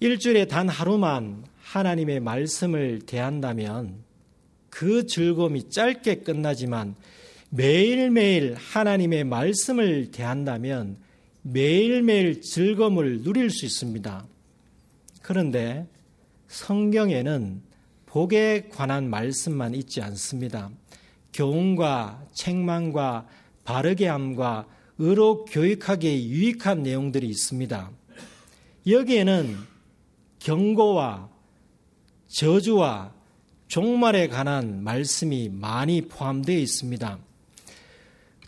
일주일에 0.00 0.46
단 0.46 0.68
하루만 0.68 1.44
하나님의 1.60 2.20
말씀을 2.20 3.00
대한다면 3.00 3.96
그 4.70 5.06
즐거움이 5.06 5.70
짧게 5.70 6.20
끝나지만 6.20 6.94
매일매일 7.50 8.54
하나님의 8.54 9.24
말씀을 9.24 10.10
대한다면 10.10 10.96
매일매일 11.42 12.42
즐거움을 12.42 13.22
누릴 13.22 13.50
수 13.50 13.64
있습니다. 13.64 14.26
그런데 15.22 15.86
성경에는 16.48 17.67
복에 18.08 18.70
관한 18.72 19.10
말씀만 19.10 19.74
있지 19.74 20.00
않습니다. 20.00 20.70
교훈과 21.34 22.24
책망과 22.32 23.26
바르게 23.64 24.08
함과 24.08 24.66
의로 24.96 25.44
교육하기에 25.44 26.24
유익한 26.24 26.82
내용들이 26.82 27.28
있습니다. 27.28 27.90
여기에는 28.86 29.56
경고와 30.38 31.28
저주와 32.28 33.12
종말에 33.66 34.28
관한 34.28 34.82
말씀이 34.82 35.50
많이 35.50 36.00
포함되어 36.00 36.56
있습니다. 36.56 37.18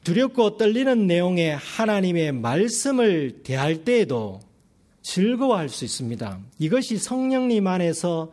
두렵고 0.04 0.56
떨리는 0.56 1.06
내용의 1.06 1.56
하나님의 1.56 2.32
말씀을 2.32 3.42
대할 3.42 3.84
때에도 3.84 4.40
즐거워할 5.02 5.68
수 5.68 5.84
있습니다. 5.84 6.40
이것이 6.58 6.96
성령님 6.96 7.66
안에서 7.66 8.32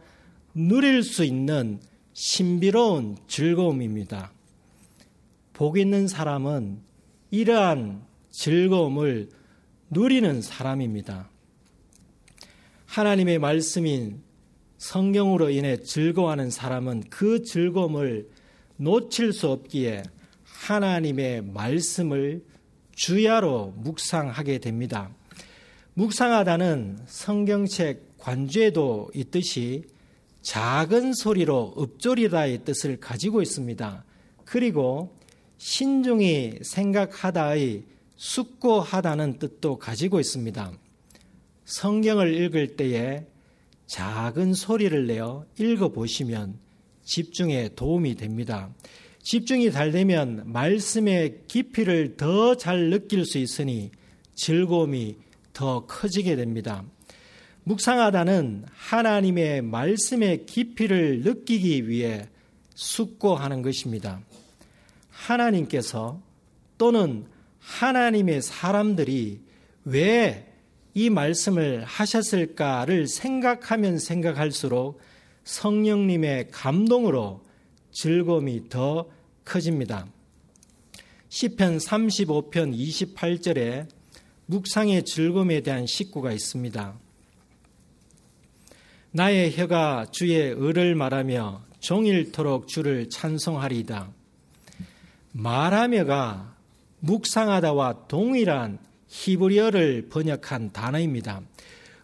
누릴 0.59 1.03
수 1.03 1.23
있는 1.23 1.79
신비로운 2.13 3.17
즐거움입니다. 3.27 4.31
복 5.53 5.77
있는 5.77 6.07
사람은 6.07 6.79
이러한 7.29 8.03
즐거움을 8.31 9.29
누리는 9.91 10.41
사람입니다. 10.41 11.29
하나님의 12.87 13.37
말씀인 13.37 14.23
성경으로 14.79 15.51
인해 15.51 15.77
즐거워하는 15.77 16.49
사람은 16.49 17.03
그 17.11 17.43
즐거움을 17.43 18.27
놓칠 18.77 19.33
수 19.33 19.49
없기에 19.49 20.01
하나님의 20.43 21.43
말씀을 21.43 22.43
주야로 22.95 23.75
묵상하게 23.77 24.57
됩니다. 24.57 25.11
묵상하다는 25.93 27.01
성경책 27.05 28.17
관주에도 28.17 29.11
있듯이 29.13 29.83
작은 30.47 31.11
소리로 31.11 31.75
읊조리다의 31.77 32.63
뜻을 32.63 33.01
가지고 33.01 33.41
있습니다. 33.41 34.05
그리고 34.45 35.13
신중히 35.57 36.59
생각하다의 36.61 37.83
숙고하다는 38.15 39.39
뜻도 39.39 39.77
가지고 39.77 40.21
있습니다. 40.21 40.71
성경을 41.65 42.33
읽을 42.33 42.77
때에 42.77 43.25
작은 43.87 44.53
소리를 44.53 45.05
내어 45.05 45.45
읽어보시면 45.59 46.57
집중에 47.03 47.71
도움이 47.75 48.15
됩니다. 48.15 48.73
집중이 49.23 49.69
잘 49.73 49.91
되면 49.91 50.43
말씀의 50.45 51.41
깊이를 51.49 52.15
더 52.15 52.55
잘 52.55 52.89
느낄 52.89 53.25
수 53.25 53.37
있으니 53.37 53.91
즐거움이 54.35 55.17
더 55.51 55.85
커지게 55.87 56.37
됩니다. 56.37 56.85
묵상하다는 57.67 58.65
하나님의 58.71 59.61
말씀의 59.61 60.45
깊이를 60.45 61.21
느끼기 61.21 61.87
위해 61.87 62.27
숙고하는 62.75 63.61
것입니다. 63.61 64.21
하나님께서 65.09 66.21
또는 66.77 67.25
하나님의 67.59 68.41
사람들이 68.41 69.41
왜 69.85 70.47
이 70.97 71.11
말씀을 71.11 71.83
하셨을까를 71.85 73.05
생각하면 73.05 73.99
생각할수록 73.99 74.99
성령님의 75.43 76.47
감동으로 76.49 77.43
즐거움이 77.91 78.67
더 78.69 79.07
커집니다. 79.45 80.07
시편 81.29 81.77
35편 81.77 82.75
28절에 82.75 83.87
묵상의 84.47 85.05
즐거움에 85.05 85.61
대한 85.61 85.85
식구가 85.85 86.31
있습니다. 86.31 86.99
나의 89.17 89.51
혀가 89.57 90.05
주의 90.11 90.53
의를 90.55 90.93
말하며 90.93 91.63
종일토록 91.79 92.67
주를 92.67 93.09
찬송하리이다. 93.09 94.11
말하며가 95.31 96.55
묵상하다와 96.99 98.05
동일한 98.07 98.77
히브리어를 99.07 100.09
번역한 100.09 100.71
단어입니다. 100.71 101.41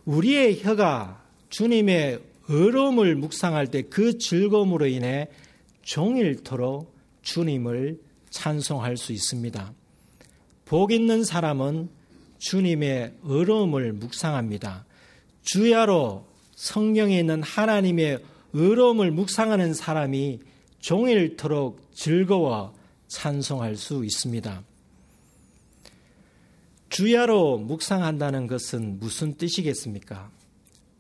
우리의 0.06 0.64
혀가 0.64 1.24
주님의 1.50 2.20
의로움을 2.48 3.14
묵상할 3.14 3.68
때 3.68 3.84
그 3.84 4.18
즐거움으로 4.18 4.88
인해 4.88 5.28
종일토록 5.84 6.98
주님을 7.22 8.00
찬송할 8.32 8.98
수 8.98 9.12
있습니다. 9.14 9.72
복 10.66 10.92
있는 10.92 11.24
사람은 11.24 11.90
주님의 12.40 13.18
의로움을 13.22 13.94
묵상합니다. 13.94 14.86
주야로 15.44 16.33
성경에 16.64 17.20
있는 17.20 17.44
하나님의 17.44 18.20
의로움을 18.54 19.12
묵상하는 19.12 19.74
사람이 19.74 20.40
종일토록 20.80 21.94
즐거워 21.94 22.74
찬송할 23.10 23.76
수 23.76 24.06
있습니다. 24.06 24.64
주야로 26.88 27.58
묵상한다는 27.58 28.48
것은 28.48 28.98
무슨 29.02 29.36
뜻이겠습니까? 29.36 30.32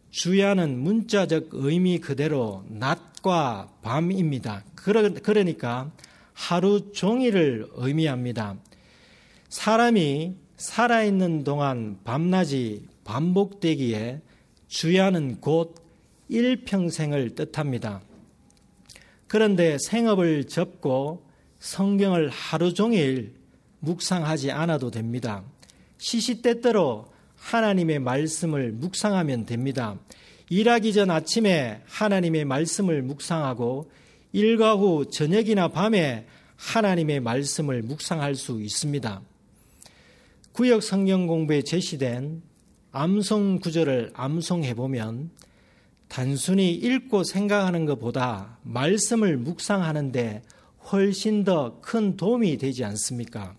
주야는 0.09 0.79
문자적 0.79 1.51
의미 1.53 1.97
그대로 1.99 2.65
낮과 2.67 3.71
밤입니다. 3.81 4.65
그러니까 4.75 5.89
하루 6.33 6.91
종일을 6.91 7.69
의미합니다. 7.75 8.57
사람이 9.47 10.33
살아있는 10.57 11.45
동안 11.45 11.99
밤낮이 12.03 12.85
반복되기에 13.05 14.19
주야는 14.67 15.41
곧 15.41 15.75
일평생을 16.29 17.35
뜻합니다. 17.35 18.01
그런데 19.27 19.77
생업을 19.79 20.45
접고 20.45 21.25
성경을 21.59 22.29
하루 22.29 22.73
종일 22.73 23.33
묵상하지 23.79 24.51
않아도 24.51 24.91
됩니다. 24.91 25.43
시시때때로 25.97 27.07
하나님의 27.35 27.99
말씀을 27.99 28.71
묵상하면 28.71 29.45
됩니다. 29.45 29.97
일하기 30.49 30.93
전 30.93 31.09
아침에 31.09 31.81
하나님의 31.85 32.45
말씀을 32.45 33.01
묵상하고 33.01 33.89
일과 34.33 34.75
후 34.75 35.09
저녁이나 35.09 35.69
밤에 35.69 36.27
하나님의 36.55 37.19
말씀을 37.19 37.81
묵상할 37.81 38.35
수 38.35 38.61
있습니다. 38.61 39.21
구역 40.51 40.83
성경 40.83 41.27
공부에 41.27 41.61
제시된 41.63 42.43
암송 42.95 43.57
구절을 43.59 44.11
암송해 44.13 44.75
보면 44.75 45.31
단순히 46.07 46.71
읽고 46.75 47.23
생각하는 47.23 47.85
것보다 47.85 48.59
말씀을 48.61 49.35
묵상하는데 49.37 50.43
훨씬 50.91 51.43
더 51.43 51.79
큰 51.81 52.17
도움이 52.17 52.57
되지 52.59 52.85
않습니까? 52.85 53.55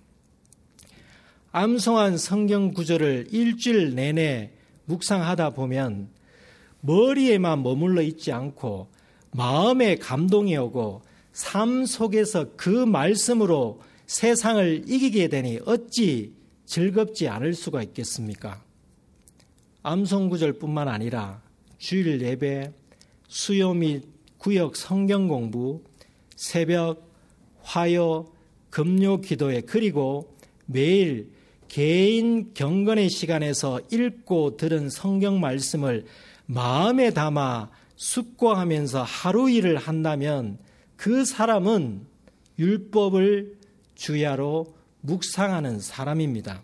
암송한 1.50 2.16
성경 2.16 2.72
구절을 2.72 3.26
일주일 3.32 3.96
내내 3.96 4.52
묵상하다 4.84 5.50
보면 5.50 6.10
머리에만 6.82 7.64
머물러 7.64 8.02
있지 8.02 8.30
않고 8.30 8.88
마음에 9.32 9.96
감동이 9.96 10.56
오고 10.56 11.02
삶 11.32 11.86
속에서 11.86 12.50
그 12.56 12.68
말씀으로 12.68 13.80
세상을 14.06 14.84
이기게 14.86 15.26
되니 15.26 15.58
어찌 15.66 16.34
즐겁지 16.66 17.26
않을 17.26 17.54
수가 17.54 17.82
있겠습니까? 17.82 18.63
암송구절뿐만 19.84 20.88
아니라 20.88 21.42
주일 21.78 22.20
예배, 22.22 22.72
수요 23.28 23.74
및 23.74 24.02
구역 24.38 24.76
성경 24.76 25.28
공부, 25.28 25.84
새벽, 26.34 27.06
화요, 27.62 28.26
금요 28.70 29.20
기도회 29.20 29.60
그리고 29.60 30.34
매일 30.66 31.30
개인 31.68 32.54
경건의 32.54 33.10
시간에서 33.10 33.80
읽고 33.92 34.56
들은 34.56 34.88
성경 34.88 35.38
말씀을 35.38 36.06
마음에 36.46 37.10
담아 37.10 37.70
숙고하면서 37.96 39.02
하루 39.02 39.50
일을 39.50 39.76
한다면 39.76 40.58
그 40.96 41.26
사람은 41.26 42.06
율법을 42.58 43.58
주야로 43.94 44.74
묵상하는 45.02 45.78
사람입니다. 45.78 46.62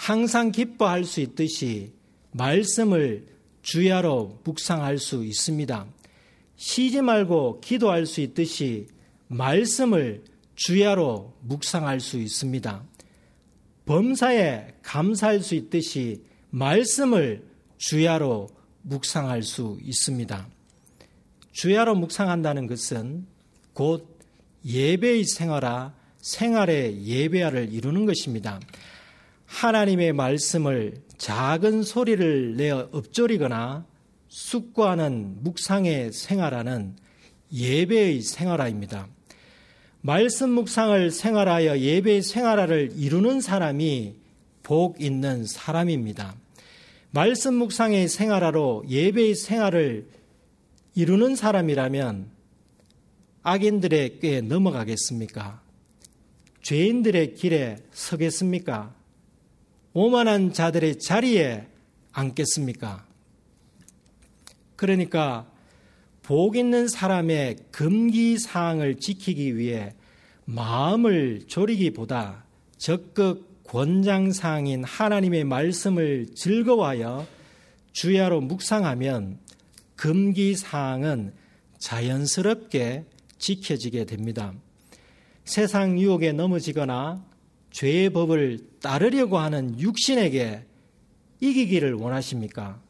항상 0.00 0.50
기뻐할 0.50 1.04
수 1.04 1.20
있듯이 1.20 1.92
말씀을 2.30 3.26
주야로 3.60 4.40
묵상할 4.44 4.96
수 4.96 5.26
있습니다. 5.26 5.86
쉬지 6.56 7.02
말고 7.02 7.60
기도할 7.60 8.06
수 8.06 8.22
있듯이 8.22 8.86
말씀을 9.28 10.24
주야로 10.54 11.34
묵상할 11.42 12.00
수 12.00 12.16
있습니다. 12.16 12.82
범사에 13.84 14.68
감사할 14.80 15.42
수 15.42 15.54
있듯이 15.54 16.22
말씀을 16.48 17.46
주야로 17.76 18.48
묵상할 18.80 19.42
수 19.42 19.78
있습니다. 19.82 20.48
주야로 21.52 21.94
묵상한다는 21.94 22.68
것은 22.68 23.26
곧 23.74 24.18
예배의 24.64 25.24
생활화, 25.24 25.92
생활의 26.22 27.04
예배화를 27.04 27.74
이루는 27.74 28.06
것입니다. 28.06 28.60
하나님의 29.50 30.12
말씀을 30.12 30.94
작은 31.18 31.82
소리를 31.82 32.56
내어 32.56 32.88
읊조리거나 32.94 33.84
숙고하는 34.28 35.42
묵상의 35.42 36.12
생활화는 36.12 36.96
예배의 37.52 38.22
생활화입니다. 38.22 39.08
말씀 40.02 40.50
묵상을 40.50 41.10
생활하여 41.10 41.78
예배의 41.78 42.22
생활화를 42.22 42.92
이루는 42.96 43.40
사람이 43.40 44.14
복 44.62 45.00
있는 45.00 45.44
사람입니다. 45.44 46.36
말씀 47.10 47.54
묵상의 47.54 48.08
생활화로 48.08 48.84
예배의 48.88 49.34
생활을 49.34 50.06
이루는 50.94 51.34
사람이라면 51.34 52.30
악인들의 53.42 54.20
꾀에 54.20 54.40
넘어가겠습니까? 54.42 55.60
죄인들의 56.62 57.34
길에 57.34 57.78
서겠습니까? 57.90 58.99
오만한 59.92 60.52
자들의 60.52 60.98
자리에 61.00 61.66
앉겠습니까? 62.12 63.06
그러니까 64.76 65.50
복 66.22 66.56
있는 66.56 66.86
사람의 66.86 67.56
금기 67.72 68.38
사항을 68.38 68.96
지키기 68.96 69.56
위해 69.56 69.94
마음을 70.44 71.42
졸이기보다 71.46 72.44
적극 72.78 73.62
권장 73.64 74.32
사항인 74.32 74.84
하나님의 74.84 75.44
말씀을 75.44 76.28
즐거워하여 76.34 77.26
주야로 77.92 78.40
묵상하면 78.40 79.38
금기 79.96 80.54
사항은 80.54 81.34
자연스럽게 81.78 83.04
지켜지게 83.38 84.06
됩니다. 84.06 84.54
세상 85.44 85.98
유혹에 85.98 86.32
넘어지거나 86.32 87.24
죄의 87.70 88.10
법을 88.10 88.58
따르려고 88.80 89.38
하는 89.38 89.78
육신에게 89.78 90.64
이기기를 91.40 91.94
원하십니까? 91.94 92.80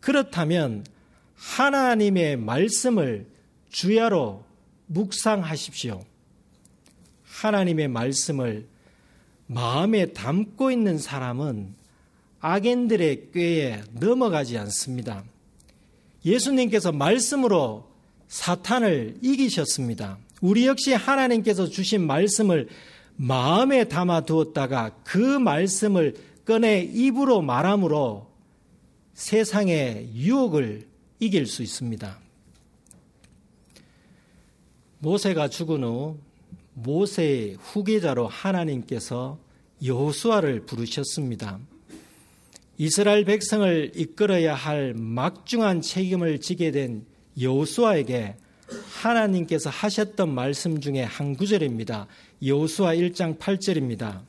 그렇다면 0.00 0.84
하나님의 1.34 2.36
말씀을 2.36 3.26
주야로 3.70 4.44
묵상하십시오. 4.86 6.04
하나님의 7.24 7.88
말씀을 7.88 8.66
마음에 9.46 10.06
담고 10.12 10.70
있는 10.70 10.98
사람은 10.98 11.74
악인들의 12.40 13.30
꾀에 13.32 13.82
넘어가지 13.92 14.56
않습니다. 14.58 15.24
예수님께서 16.24 16.92
말씀으로 16.92 17.88
사탄을 18.28 19.18
이기셨습니다. 19.22 20.18
우리 20.40 20.66
역시 20.66 20.92
하나님께서 20.92 21.66
주신 21.66 22.06
말씀을 22.06 22.68
마음에 23.16 23.84
담아 23.84 24.22
두었다가 24.22 24.96
그 25.04 25.18
말씀을 25.18 26.14
꺼내 26.44 26.82
입으로 26.82 27.42
말함으로 27.42 28.26
세상의 29.14 30.10
유혹을 30.14 30.86
이길 31.18 31.46
수 31.46 31.62
있습니다. 31.62 32.18
모세가 34.98 35.48
죽은 35.48 35.82
후 35.82 36.18
모세의 36.74 37.56
후계자로 37.58 38.28
하나님께서 38.28 39.38
여호수아를 39.84 40.66
부르셨습니다. 40.66 41.58
이스라엘 42.78 43.24
백성을 43.24 43.92
이끌어야 43.94 44.54
할 44.54 44.92
막중한 44.94 45.80
책임을 45.80 46.40
지게 46.40 46.70
된 46.70 47.06
여호수아에게 47.40 48.36
하나님께서 48.68 49.70
하셨던 49.70 50.34
말씀 50.34 50.80
중에 50.80 51.02
한 51.02 51.36
구절입니다. 51.36 52.06
여호수아 52.44 52.94
1장 52.94 53.38
8절입니다. 53.38 54.22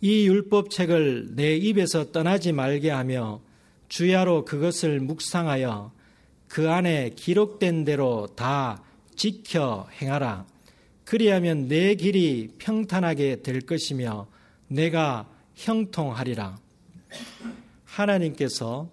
이 0.00 0.26
율법책을 0.26 1.34
내 1.34 1.56
입에서 1.56 2.10
떠나지 2.12 2.52
말게 2.52 2.90
하며 2.90 3.40
주야로 3.88 4.44
그것을 4.44 5.00
묵상하여 5.00 5.92
그 6.48 6.70
안에 6.70 7.10
기록된 7.16 7.84
대로 7.84 8.28
다 8.36 8.82
지켜 9.16 9.88
행하라. 10.00 10.46
그리하면 11.04 11.68
내 11.68 11.94
길이 11.94 12.50
평탄하게 12.58 13.42
될 13.42 13.60
것이며 13.60 14.26
내가 14.68 15.28
형통하리라. 15.54 16.58
하나님께서 17.84 18.88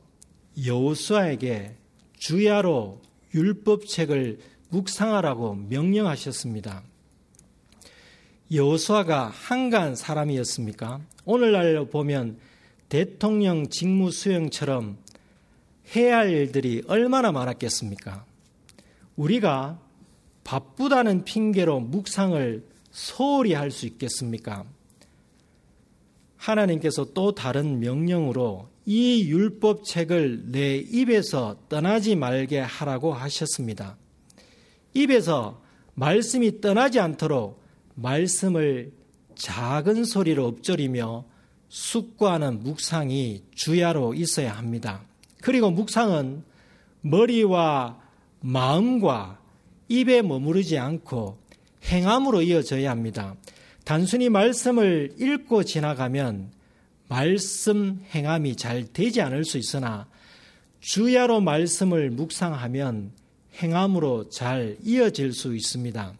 여호수아에게 0.65 1.75
주야로 2.19 3.01
율법책을 3.33 4.39
묵상하라고 4.69 5.55
명령하셨습니다. 5.55 6.83
여호수아가 8.51 9.27
한가한 9.27 9.95
사람이었습니까? 9.95 11.01
오늘날로 11.25 11.87
보면 11.87 12.37
대통령 12.89 13.69
직무 13.69 14.11
수행처럼 14.11 14.97
해야 15.95 16.17
할 16.17 16.31
일들이 16.31 16.83
얼마나 16.87 17.31
많았겠습니까? 17.31 18.25
우리가 19.15 19.79
바쁘다는 20.43 21.23
핑계로 21.23 21.79
묵상을 21.79 22.65
소홀히 22.91 23.53
할 23.53 23.71
수 23.71 23.85
있겠습니까? 23.85 24.65
하나님께서 26.35 27.13
또 27.13 27.33
다른 27.33 27.79
명령으로 27.79 28.67
이 28.93 29.29
율법책을 29.29 30.51
내 30.51 30.75
입에서 30.75 31.55
떠나지 31.69 32.17
말게 32.17 32.59
하라고 32.59 33.13
하셨습니다. 33.13 33.95
입에서 34.93 35.61
말씀이 35.93 36.59
떠나지 36.59 36.99
않도록 36.99 37.63
말씀을 37.95 38.91
작은 39.35 40.03
소리로 40.03 40.45
엎조리며 40.45 41.23
숙고하는 41.69 42.63
묵상이 42.63 43.43
주야로 43.55 44.13
있어야 44.13 44.57
합니다. 44.57 45.05
그리고 45.41 45.71
묵상은 45.71 46.43
머리와 46.99 47.97
마음과 48.41 49.39
입에 49.87 50.21
머무르지 50.21 50.77
않고 50.77 51.37
행함으로 51.85 52.41
이어져야 52.41 52.91
합니다. 52.91 53.37
단순히 53.85 54.27
말씀을 54.27 55.15
읽고 55.17 55.63
지나가면 55.63 56.59
말씀 57.11 58.01
행함이 58.15 58.55
잘 58.55 58.85
되지 58.85 59.19
않을 59.19 59.43
수 59.43 59.57
있으나 59.57 60.07
주야로 60.79 61.41
말씀을 61.41 62.09
묵상하면 62.09 63.11
행함으로 63.55 64.29
잘 64.29 64.77
이어질 64.81 65.33
수 65.33 65.53
있습니다. 65.53 66.13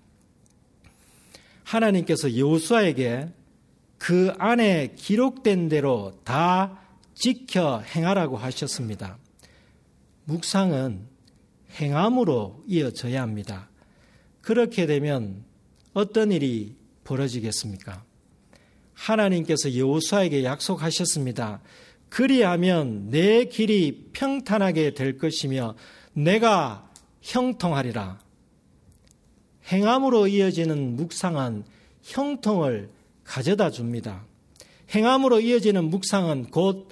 하나님께서 1.64 2.38
여호수아에게 2.38 3.30
그 4.00 4.34
안에 4.38 4.94
기록된 4.98 5.70
대로 5.70 6.20
다 6.26 6.82
지켜 7.14 7.80
행하라고 7.80 8.36
하셨습니다. 8.36 9.18
묵상은 10.26 11.08
행함으로 11.80 12.66
이어져야 12.68 13.22
합니다. 13.22 13.70
그렇게 14.42 14.88
되면 14.88 15.46
어떤 15.94 16.34
일이 16.34 16.76
벌어지겠습니까? 17.06 18.11
하나님께서 18.94 19.76
여호수아에게 19.76 20.44
약속하셨습니다. 20.44 21.62
그리하면 22.10 23.10
내 23.10 23.46
길이 23.46 24.10
평탄하게 24.14 24.94
될 24.94 25.18
것이며 25.18 25.76
내가 26.14 26.90
형통하리라. 27.22 28.20
행함으로 29.68 30.28
이어지는 30.28 30.98
묵상은 30.98 31.64
형통을 32.04 32.90
가져다 33.24 33.70
줍니다. 33.70 34.26
행함으로 34.94 35.40
이어지는 35.40 35.86
묵상은 35.86 36.48
곧 36.52 36.90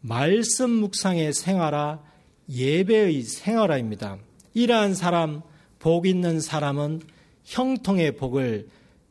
말씀 0.00 0.70
묵상의 0.70 1.32
생활화, 1.34 2.00
예배의 2.48 3.22
생활화입니다. 3.22 4.18
이러한 4.54 4.94
사람, 4.94 5.42
복 5.78 6.06
있는 6.06 6.40
사람은 6.40 7.02
형통의 7.44 8.16
복을 8.16 8.68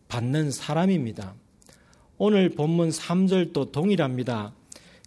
받는 0.07 0.51
사람입니다. 0.51 1.35
오늘 2.25 2.47
본문 2.47 2.87
3절도 2.87 3.73
동일합니다. 3.73 4.53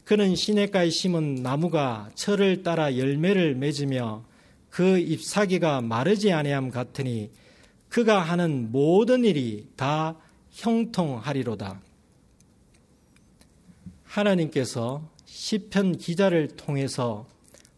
그는 0.04 0.36
시냇가에 0.36 0.90
심은 0.90 1.36
나무가 1.36 2.10
철을 2.14 2.62
따라 2.62 2.98
열매를 2.98 3.54
맺으며 3.54 4.22
그 4.68 4.98
잎사귀가 4.98 5.80
마르지 5.80 6.34
아니함 6.34 6.70
같으니 6.70 7.30
그가 7.88 8.20
하는 8.20 8.70
모든 8.70 9.24
일이 9.24 9.66
다 9.76 10.16
형통하리로다. 10.50 11.80
하나님께서 14.04 15.08
시편 15.24 15.96
기자를 15.96 16.48
통해서 16.48 17.26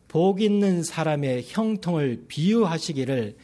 복 0.09 0.43
있는 0.43 0.83
사람의 0.83 1.45
형통을 1.47 2.25
비유하시기를 2.27 3.37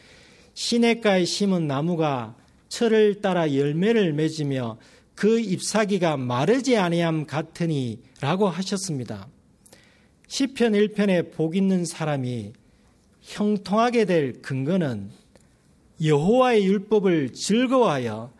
시냇가에 0.55 1.23
심은 1.23 1.67
나무가 1.67 2.35
철을 2.67 3.21
따라 3.21 3.55
열매를 3.55 4.11
맺으며 4.11 4.77
그 5.15 5.39
잎사귀가 5.39 6.17
마르지 6.17 6.77
아니함 6.77 7.25
같으니라고 7.25 8.49
하셨습니다. 8.49 9.27
시편 10.27 10.73
1편에 10.73 11.33
복 11.33 11.55
있는 11.55 11.85
사람이 11.85 12.53
형통하게 13.21 14.05
될 14.05 14.41
근거는 14.41 15.09
여호와의 16.03 16.65
율법을 16.65 17.33
즐거워하여 17.33 18.31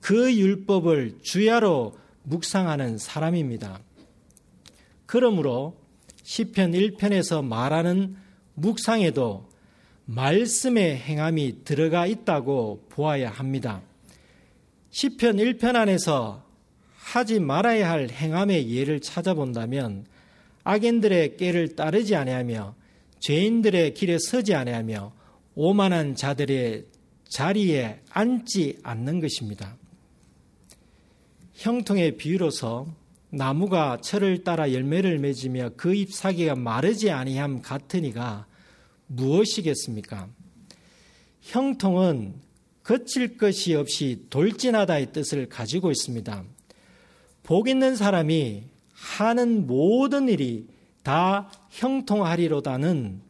그 0.00 0.34
율법을 0.34 1.18
주야로 1.22 1.98
묵상하는 2.22 2.98
사람입니다. 2.98 3.80
그러므로 5.06 5.76
시편 6.22 6.72
1편에서 6.72 7.44
말하는 7.44 8.16
묵상에도 8.54 9.48
말씀의 10.04 10.96
행함이 10.96 11.64
들어가 11.64 12.06
있다고 12.06 12.86
보아야 12.88 13.30
합니다. 13.30 13.82
시편 14.90 15.36
1편 15.36 15.76
안에서 15.76 16.44
하지 16.96 17.40
말아야 17.40 17.90
할 17.90 18.10
행함의 18.10 18.70
예를 18.70 19.00
찾아본다면 19.00 20.06
악인들의 20.64 21.36
깨를 21.36 21.76
따르지 21.76 22.16
아니하며 22.16 22.74
죄인들의 23.20 23.94
길에 23.94 24.18
서지 24.18 24.54
아니하며 24.54 25.12
오만한 25.54 26.14
자들의 26.14 26.86
자리에 27.28 28.00
앉지 28.10 28.78
않는 28.82 29.20
것입니다. 29.20 29.76
형통의 31.54 32.16
비유로서 32.16 32.86
나무가 33.30 33.98
철을 34.00 34.42
따라 34.42 34.72
열매를 34.72 35.18
맺으며 35.18 35.70
그 35.76 35.94
잎사귀가 35.94 36.56
마르지 36.56 37.10
아니함 37.10 37.62
같으니가 37.62 38.46
무엇이겠습니까? 39.06 40.28
형통은 41.42 42.34
거칠 42.90 43.38
것이 43.38 43.76
없이 43.76 44.26
돌진하다의 44.30 45.12
뜻을 45.12 45.48
가지고 45.48 45.92
있습니다. 45.92 46.42
복 47.44 47.68
있는 47.68 47.94
사람이 47.94 48.64
하는 48.92 49.68
모든 49.68 50.28
일이 50.28 50.66
다 51.04 51.52
형통하리로다는 51.68 53.20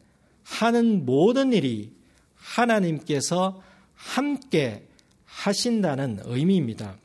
하는 0.43 1.05
모든 1.05 1.53
일이 1.53 1.93
하나님께서 2.33 3.61
함께 3.93 4.87
하신다는 5.25 6.21
의미입니다. 6.25 6.97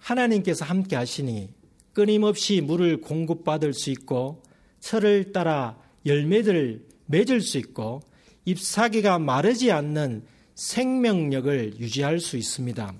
하나님께서 0.00 0.64
함께 0.64 0.96
하시니 0.96 1.48
끊임없이 1.92 2.60
물을 2.60 3.00
공급받을 3.00 3.72
수 3.72 3.90
있고 3.90 4.42
철을 4.80 5.30
따라 5.30 5.78
열매들을 6.06 6.84
맺을 7.06 7.40
수 7.40 7.58
있고 7.58 8.02
잎사귀가 8.46 9.20
마르지 9.20 9.70
않는 9.70 10.33
생명력을 10.54 11.78
유지할 11.78 12.20
수 12.20 12.36
있습니다. 12.36 12.94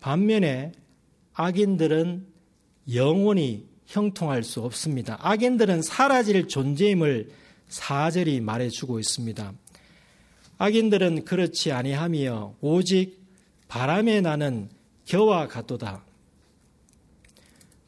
반면에 0.00 0.72
악인들은 1.34 2.26
영원히 2.94 3.66
형통할 3.86 4.42
수 4.42 4.62
없습니다. 4.62 5.18
악인들은 5.20 5.82
사라질 5.82 6.48
존재임을 6.48 7.30
사절이 7.68 8.40
말해주고 8.40 8.98
있습니다. 9.00 9.52
악인들은 10.58 11.24
그렇지 11.24 11.72
아니하며 11.72 12.54
오직 12.60 13.20
바람에 13.68 14.20
나는 14.20 14.70
겨와 15.04 15.48
같도다. 15.48 16.04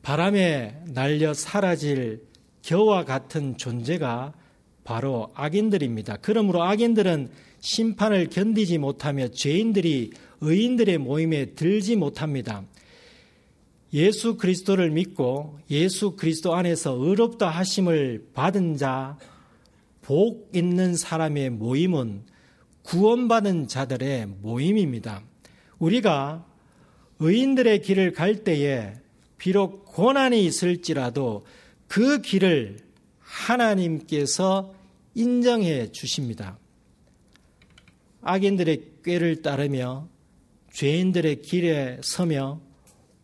바람에 0.02 0.82
날려 0.86 1.34
사라질 1.34 2.26
겨와 2.62 3.04
같은 3.04 3.56
존재가 3.56 4.34
바로 4.84 5.30
악인들입니다. 5.34 6.18
그러므로 6.20 6.62
악인들은 6.62 7.30
심판을 7.60 8.28
견디지 8.28 8.78
못하며 8.78 9.28
죄인들이 9.28 10.12
의인들의 10.40 10.98
모임에 10.98 11.46
들지 11.54 11.96
못합니다. 11.96 12.64
예수 13.92 14.36
그리스도를 14.36 14.90
믿고 14.90 15.58
예수 15.70 16.12
그리스도 16.12 16.54
안에서 16.54 16.92
의롭다 16.92 17.48
하심을 17.48 18.28
받은 18.34 18.76
자, 18.76 19.16
복 20.02 20.50
있는 20.54 20.94
사람의 20.96 21.50
모임은 21.50 22.24
구원받은 22.82 23.68
자들의 23.68 24.26
모임입니다. 24.40 25.22
우리가 25.78 26.46
의인들의 27.18 27.82
길을 27.82 28.12
갈 28.12 28.44
때에 28.44 28.94
비록 29.36 29.84
고난이 29.86 30.44
있을지라도 30.44 31.44
그 31.86 32.20
길을 32.20 32.78
하나님께서 33.20 34.74
인정해 35.14 35.90
주십니다. 35.90 36.58
악인들의 38.28 38.82
꾀를 39.04 39.40
따르며 39.40 40.06
죄인들의 40.74 41.40
길에 41.40 41.98
서며 42.02 42.60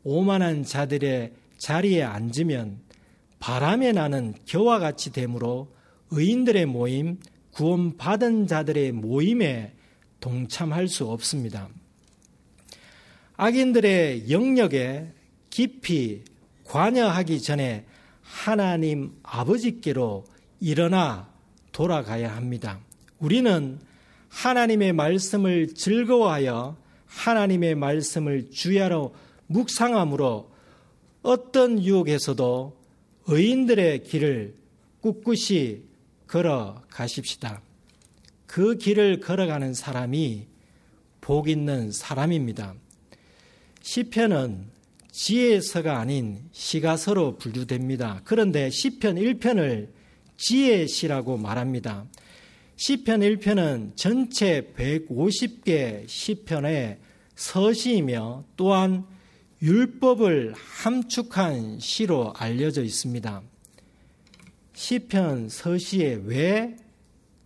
오만한 0.03 0.64
자들의 0.64 1.35
자리에 1.59 2.03
앉으면 2.03 2.81
바람에 3.38 3.93
나는 3.93 4.33
겨와 4.47 4.79
같이 4.79 5.12
되므로 5.12 5.75
의인들의 6.11 6.64
모임, 6.67 7.19
구원받은 7.51 8.47
자들의 8.47 8.93
모임에 8.93 9.75
동참할 10.21 10.88
수 10.88 11.07
없습니다. 11.07 11.69
악인들의 13.37 14.31
영역에 14.31 15.12
깊이 15.51 16.23
관여하기 16.64 17.43
전에 17.43 17.85
하나님 18.23 19.19
아버지께로 19.23 20.25
일어나 20.61 21.29
돌아가야 21.73 22.35
합니다. 22.35 22.81
우리는 23.19 23.79
하나님의 24.35 24.92
말씀을 24.92 25.75
즐거워하여 25.75 26.77
하나님의 27.07 27.77
말씀을 27.77 28.51
주야로 28.51 29.14
묵상함으로 29.47 30.51
어떤 31.23 31.83
유혹에서도 31.83 32.77
의인들의 33.27 34.03
길을 34.03 34.55
꿋꿋이 35.01 35.83
걸어 36.27 36.83
가십시다. 36.90 37.62
그 38.47 38.77
길을 38.77 39.20
걸어가는 39.20 39.73
사람이 39.73 40.47
복 41.20 41.49
있는 41.49 41.92
사람입니다. 41.92 42.75
시편은 43.83 44.66
지혜서가 45.12 45.99
아닌 46.01 46.49
시가서로 46.53 47.37
분류됩니다. 47.37 48.20
그런데 48.25 48.68
시편 48.68 49.16
1편을 49.16 49.88
지혜시라고 50.37 51.37
말합니다. 51.37 52.05
시편 52.77 53.21
1편은 53.21 53.97
전체 53.97 54.73
150개 54.77 56.09
시편의 56.09 56.99
서시이며 57.37 58.45
또한 58.57 59.07
율법을 59.63 60.55
함축한 60.57 61.79
시로 61.79 62.33
알려져 62.37 62.83
있습니다. 62.83 63.43
시편 64.75 65.49
서시에 65.49 66.21
왜 66.25 66.77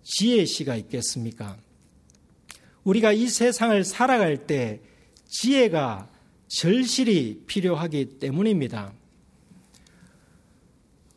지혜 0.02 0.46
시가 0.46 0.76
있겠습니까? 0.76 1.58
우리가 2.84 3.12
이 3.12 3.28
세상을 3.28 3.84
살아갈 3.84 4.46
때 4.46 4.80
지혜가 5.26 6.10
절실히 6.48 7.44
필요하기 7.46 8.18
때문입니다. 8.18 8.94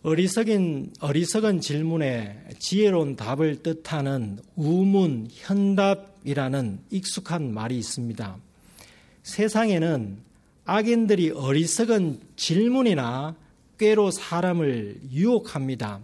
어리석인, 0.04 0.94
어리석은 1.00 1.62
질문에 1.62 2.46
지혜로운 2.58 3.16
답을 3.16 3.62
뜻하는 3.62 4.40
우문, 4.56 5.28
현답이라는 5.32 6.80
익숙한 6.90 7.54
말이 7.54 7.78
있습니다. 7.78 8.38
세상에는 9.22 10.18
악인들이 10.66 11.30
어리석은 11.30 12.20
질문이나 12.36 13.36
꾀로 13.78 14.10
사람을 14.10 15.02
유혹합니다. 15.12 16.00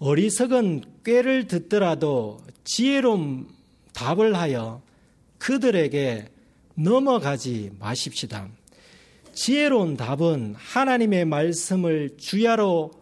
어리석은 0.00 0.82
꾀를 1.04 1.46
듣더라도 1.46 2.40
지혜로운 2.64 3.46
답을 3.92 4.34
하여 4.34 4.82
그들에게 5.38 6.26
넘어가지 6.74 7.70
마십시다. 7.78 8.48
지혜로운 9.32 9.96
답은 9.96 10.56
하나님의 10.56 11.24
말씀을 11.26 12.16
주야로 12.16 13.01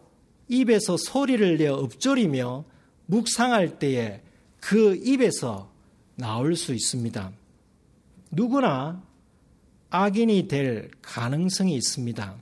입에서 0.50 0.96
소리를 0.96 1.58
내어 1.58 1.80
읊조리며 1.84 2.64
묵상할 3.06 3.78
때에 3.78 4.20
그 4.58 4.96
입에서 4.96 5.70
나올 6.16 6.56
수 6.56 6.74
있습니다. 6.74 7.32
누구나 8.32 9.02
악인이 9.90 10.48
될 10.48 10.90
가능성이 11.02 11.76
있습니다. 11.76 12.36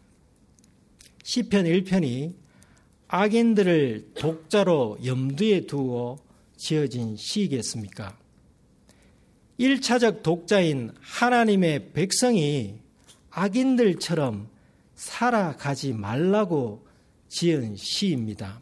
시편 1.23 1.65
1편이 1.67 2.35
악인들을 3.09 4.13
독자로 4.15 4.99
염두에 5.05 5.67
두고 5.67 6.19
지어진 6.57 7.15
시겠습니까? 7.17 8.19
1차적 9.61 10.23
독자인 10.23 10.93
하나님의 11.01 11.93
백성이 11.93 12.79
악인들처럼 13.31 14.49
살아가지 14.95 15.93
말라고 15.93 16.88
지은 17.29 17.77
시입니다. 17.77 18.61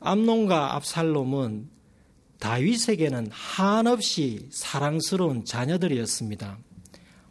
암론과 0.00 0.76
압살롬은 0.76 1.68
다윗에게는 2.38 3.28
한없이 3.30 4.46
사랑스러운 4.50 5.44
자녀들이었습니다. 5.44 6.58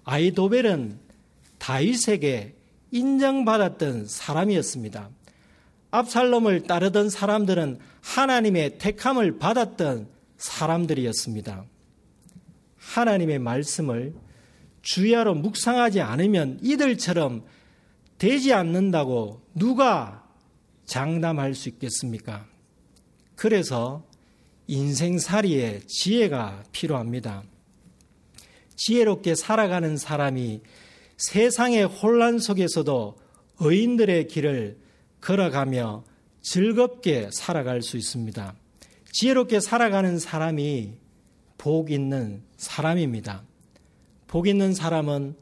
아이도벨은 0.04 1.00
다윗에게 1.60 2.56
인정받았던 2.92 4.08
사람이었습니다. 4.08 5.10
압살롬을 5.92 6.64
따르던 6.64 7.10
사람들은 7.10 7.80
하나님의 8.02 8.78
택함을 8.78 9.38
받았던 9.38 10.10
사람들이었습니다. 10.38 11.66
하나님의 12.78 13.40
말씀을 13.40 14.14
주야로 14.82 15.34
묵상하지 15.36 16.02
않으면 16.02 16.60
이들처럼 16.62 17.44
되지 18.18 18.54
않는다고 18.54 19.42
누가 19.54 20.28
장담할 20.86 21.54
수 21.54 21.70
있겠습니까? 21.70 22.46
그래서 23.36 24.06
인생살이에 24.68 25.82
지혜가 25.88 26.64
필요합니다. 26.72 27.44
지혜롭게 28.76 29.36
살아가는 29.36 29.98
사람이 29.98 30.62
세상의 31.18 31.86
혼란 31.86 32.40
속에서도 32.40 33.18
의인들의 33.60 34.28
길을 34.28 34.78
걸어가며 35.22 36.04
즐겁게 36.42 37.30
살아갈 37.32 37.82
수 37.82 37.98
있습니다. 37.98 38.56
지혜롭게 39.12 39.60
살아가는 39.60 40.20
사람이 40.20 40.94
복 41.58 41.90
있는 41.90 42.44
사람입니다. 42.58 43.44
복 44.28 44.48
있는 44.48 44.74
사람은 44.74 45.36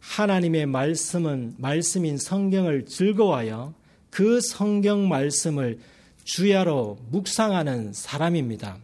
하나님의 0.00 0.66
말씀은 0.66 1.54
말씀인 1.58 2.16
성경을 2.18 2.86
즐거워하여 2.86 3.74
그 4.10 4.40
성경 4.40 5.08
말씀을 5.08 5.78
주야로 6.24 6.98
묵상하는 7.10 7.92
사람입니다. 7.92 8.78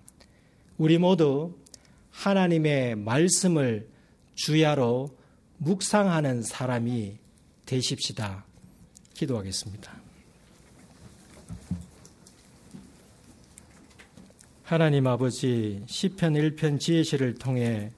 우리 0.78 0.98
모두 0.98 1.56
하나님의 2.10 2.96
말씀을 2.96 3.88
주야로 4.34 5.16
묵상하는 5.58 6.42
사람이 6.42 7.16
되십시다. 7.64 8.44
기도하겠습니다. 9.14 9.92
하나님 14.62 15.06
아버지 15.06 15.82
시편 15.86 16.34
1편 16.34 16.80
지혜시를 16.80 17.34
통해 17.34 17.92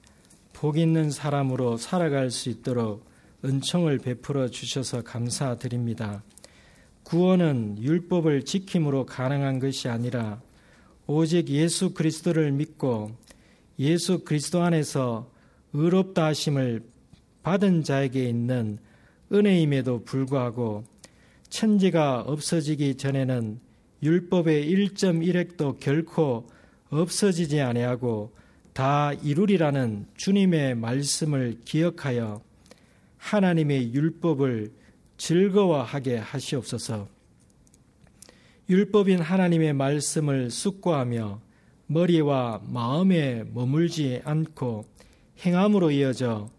복 0.53 0.77
있는 0.77 1.09
사람으로 1.09 1.77
살아갈 1.77 2.31
수 2.31 2.49
있도록 2.49 3.08
은총을 3.43 3.99
베풀어 3.99 4.49
주셔서 4.49 5.01
감사드립니다. 5.01 6.23
구원은 7.03 7.77
율법을 7.79 8.43
지킴으로 8.43 9.05
가능한 9.05 9.59
것이 9.59 9.87
아니라 9.87 10.41
오직 11.07 11.49
예수 11.49 11.93
그리스도를 11.93 12.51
믿고 12.51 13.11
예수 13.79 14.23
그리스도 14.23 14.61
안에서 14.61 15.31
의롭다 15.73 16.25
하심을 16.25 16.83
받은 17.41 17.83
자에게 17.83 18.27
있는 18.27 18.77
은혜임에도 19.31 20.03
불구하고 20.03 20.83
천지가 21.49 22.21
없어지기 22.21 22.95
전에는 22.95 23.59
율법의 24.03 24.69
1.1핵도 24.69 25.79
결코 25.79 26.47
없어지지 26.89 27.61
아니하고 27.61 28.35
다 28.73 29.13
이루리라는 29.13 30.07
주님의 30.15 30.75
말씀을 30.75 31.59
기억하여 31.65 32.41
하나님의 33.19 33.93
율법을 33.93 34.71
즐거워하게 35.17 36.17
하시옵소서. 36.17 37.07
율법인 38.69 39.19
하나님의 39.19 39.73
말씀을 39.73 40.49
숙고하며 40.49 41.41
머리와 41.87 42.61
마음에 42.65 43.43
머물지 43.53 44.21
않고 44.23 44.85
행함으로 45.45 45.91
이어져 45.91 46.49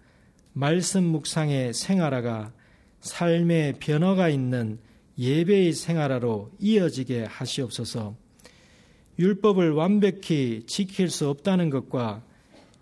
말씀 0.53 1.05
묵상의 1.05 1.73
생활화가 1.73 2.53
삶의 3.01 3.75
변화가 3.79 4.29
있는 4.29 4.79
예배의 5.19 5.73
생활화로 5.73 6.51
이어지게 6.59 7.25
하시옵소서. 7.25 8.17
율법을 9.19 9.73
완벽히 9.73 10.65
지킬 10.67 11.11
수 11.11 11.29
없다는 11.29 11.71
것과 11.71 12.23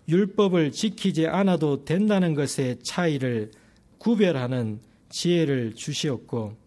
율법을 0.07 0.71
지키지 0.71 1.27
않아도 1.27 1.85
된다는 1.85 2.33
것의 2.33 2.79
차이를 2.81 3.51
구별하는 3.99 4.79
지혜를 5.09 5.75
주시옵고 5.75 6.57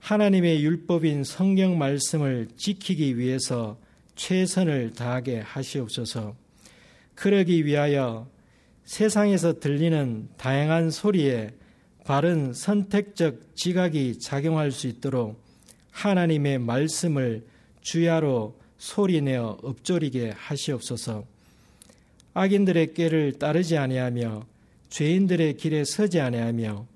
하나님의 0.00 0.64
율법인 0.64 1.22
성경 1.22 1.78
말씀을 1.78 2.48
지키기 2.56 3.16
위해서 3.16 3.78
최선을 4.16 4.92
다하게 4.94 5.38
하시옵소서. 5.38 6.34
그러기 7.14 7.64
위하여 7.66 8.28
세상에서 8.84 9.60
들리는 9.60 10.28
다양한 10.36 10.90
소리에 10.90 11.50
바른 12.04 12.52
선택적 12.52 13.54
지각이 13.54 14.18
작용할 14.18 14.72
수 14.72 14.88
있도록 14.88 15.40
하나님의 15.92 16.58
말씀을 16.58 17.46
주야로 17.80 18.58
소리내어 18.78 19.58
엎조리게 19.62 20.32
하시옵소서. 20.36 21.24
악인들의 22.34 22.94
꾀를 22.94 23.38
따르지 23.38 23.76
아니하며 23.76 24.51
죄인들의 24.92 25.56
길에 25.56 25.84
서지 25.84 26.20
아니하며 26.20 26.86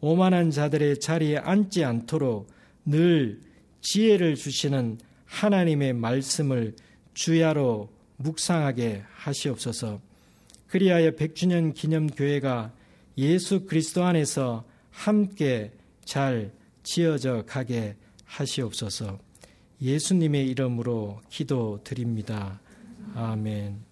오만한 0.00 0.50
자들의 0.50 1.00
자리에 1.00 1.36
앉지 1.36 1.84
않도록 1.84 2.48
늘 2.86 3.40
지혜를 3.82 4.36
주시는 4.36 4.98
하나님의 5.26 5.92
말씀을 5.92 6.74
주야로 7.12 7.90
묵상하게 8.16 9.02
하시옵소서. 9.12 10.00
그리하여 10.68 11.10
백주년 11.14 11.74
기념 11.74 12.06
교회가 12.06 12.72
예수 13.18 13.66
그리스도 13.66 14.02
안에서 14.02 14.64
함께 14.90 15.72
잘 16.06 16.52
지어져 16.82 17.44
가게 17.46 17.96
하시옵소서. 18.24 19.18
예수님의 19.82 20.48
이름으로 20.48 21.20
기도드립니다. 21.28 22.60
아멘. 23.14 23.91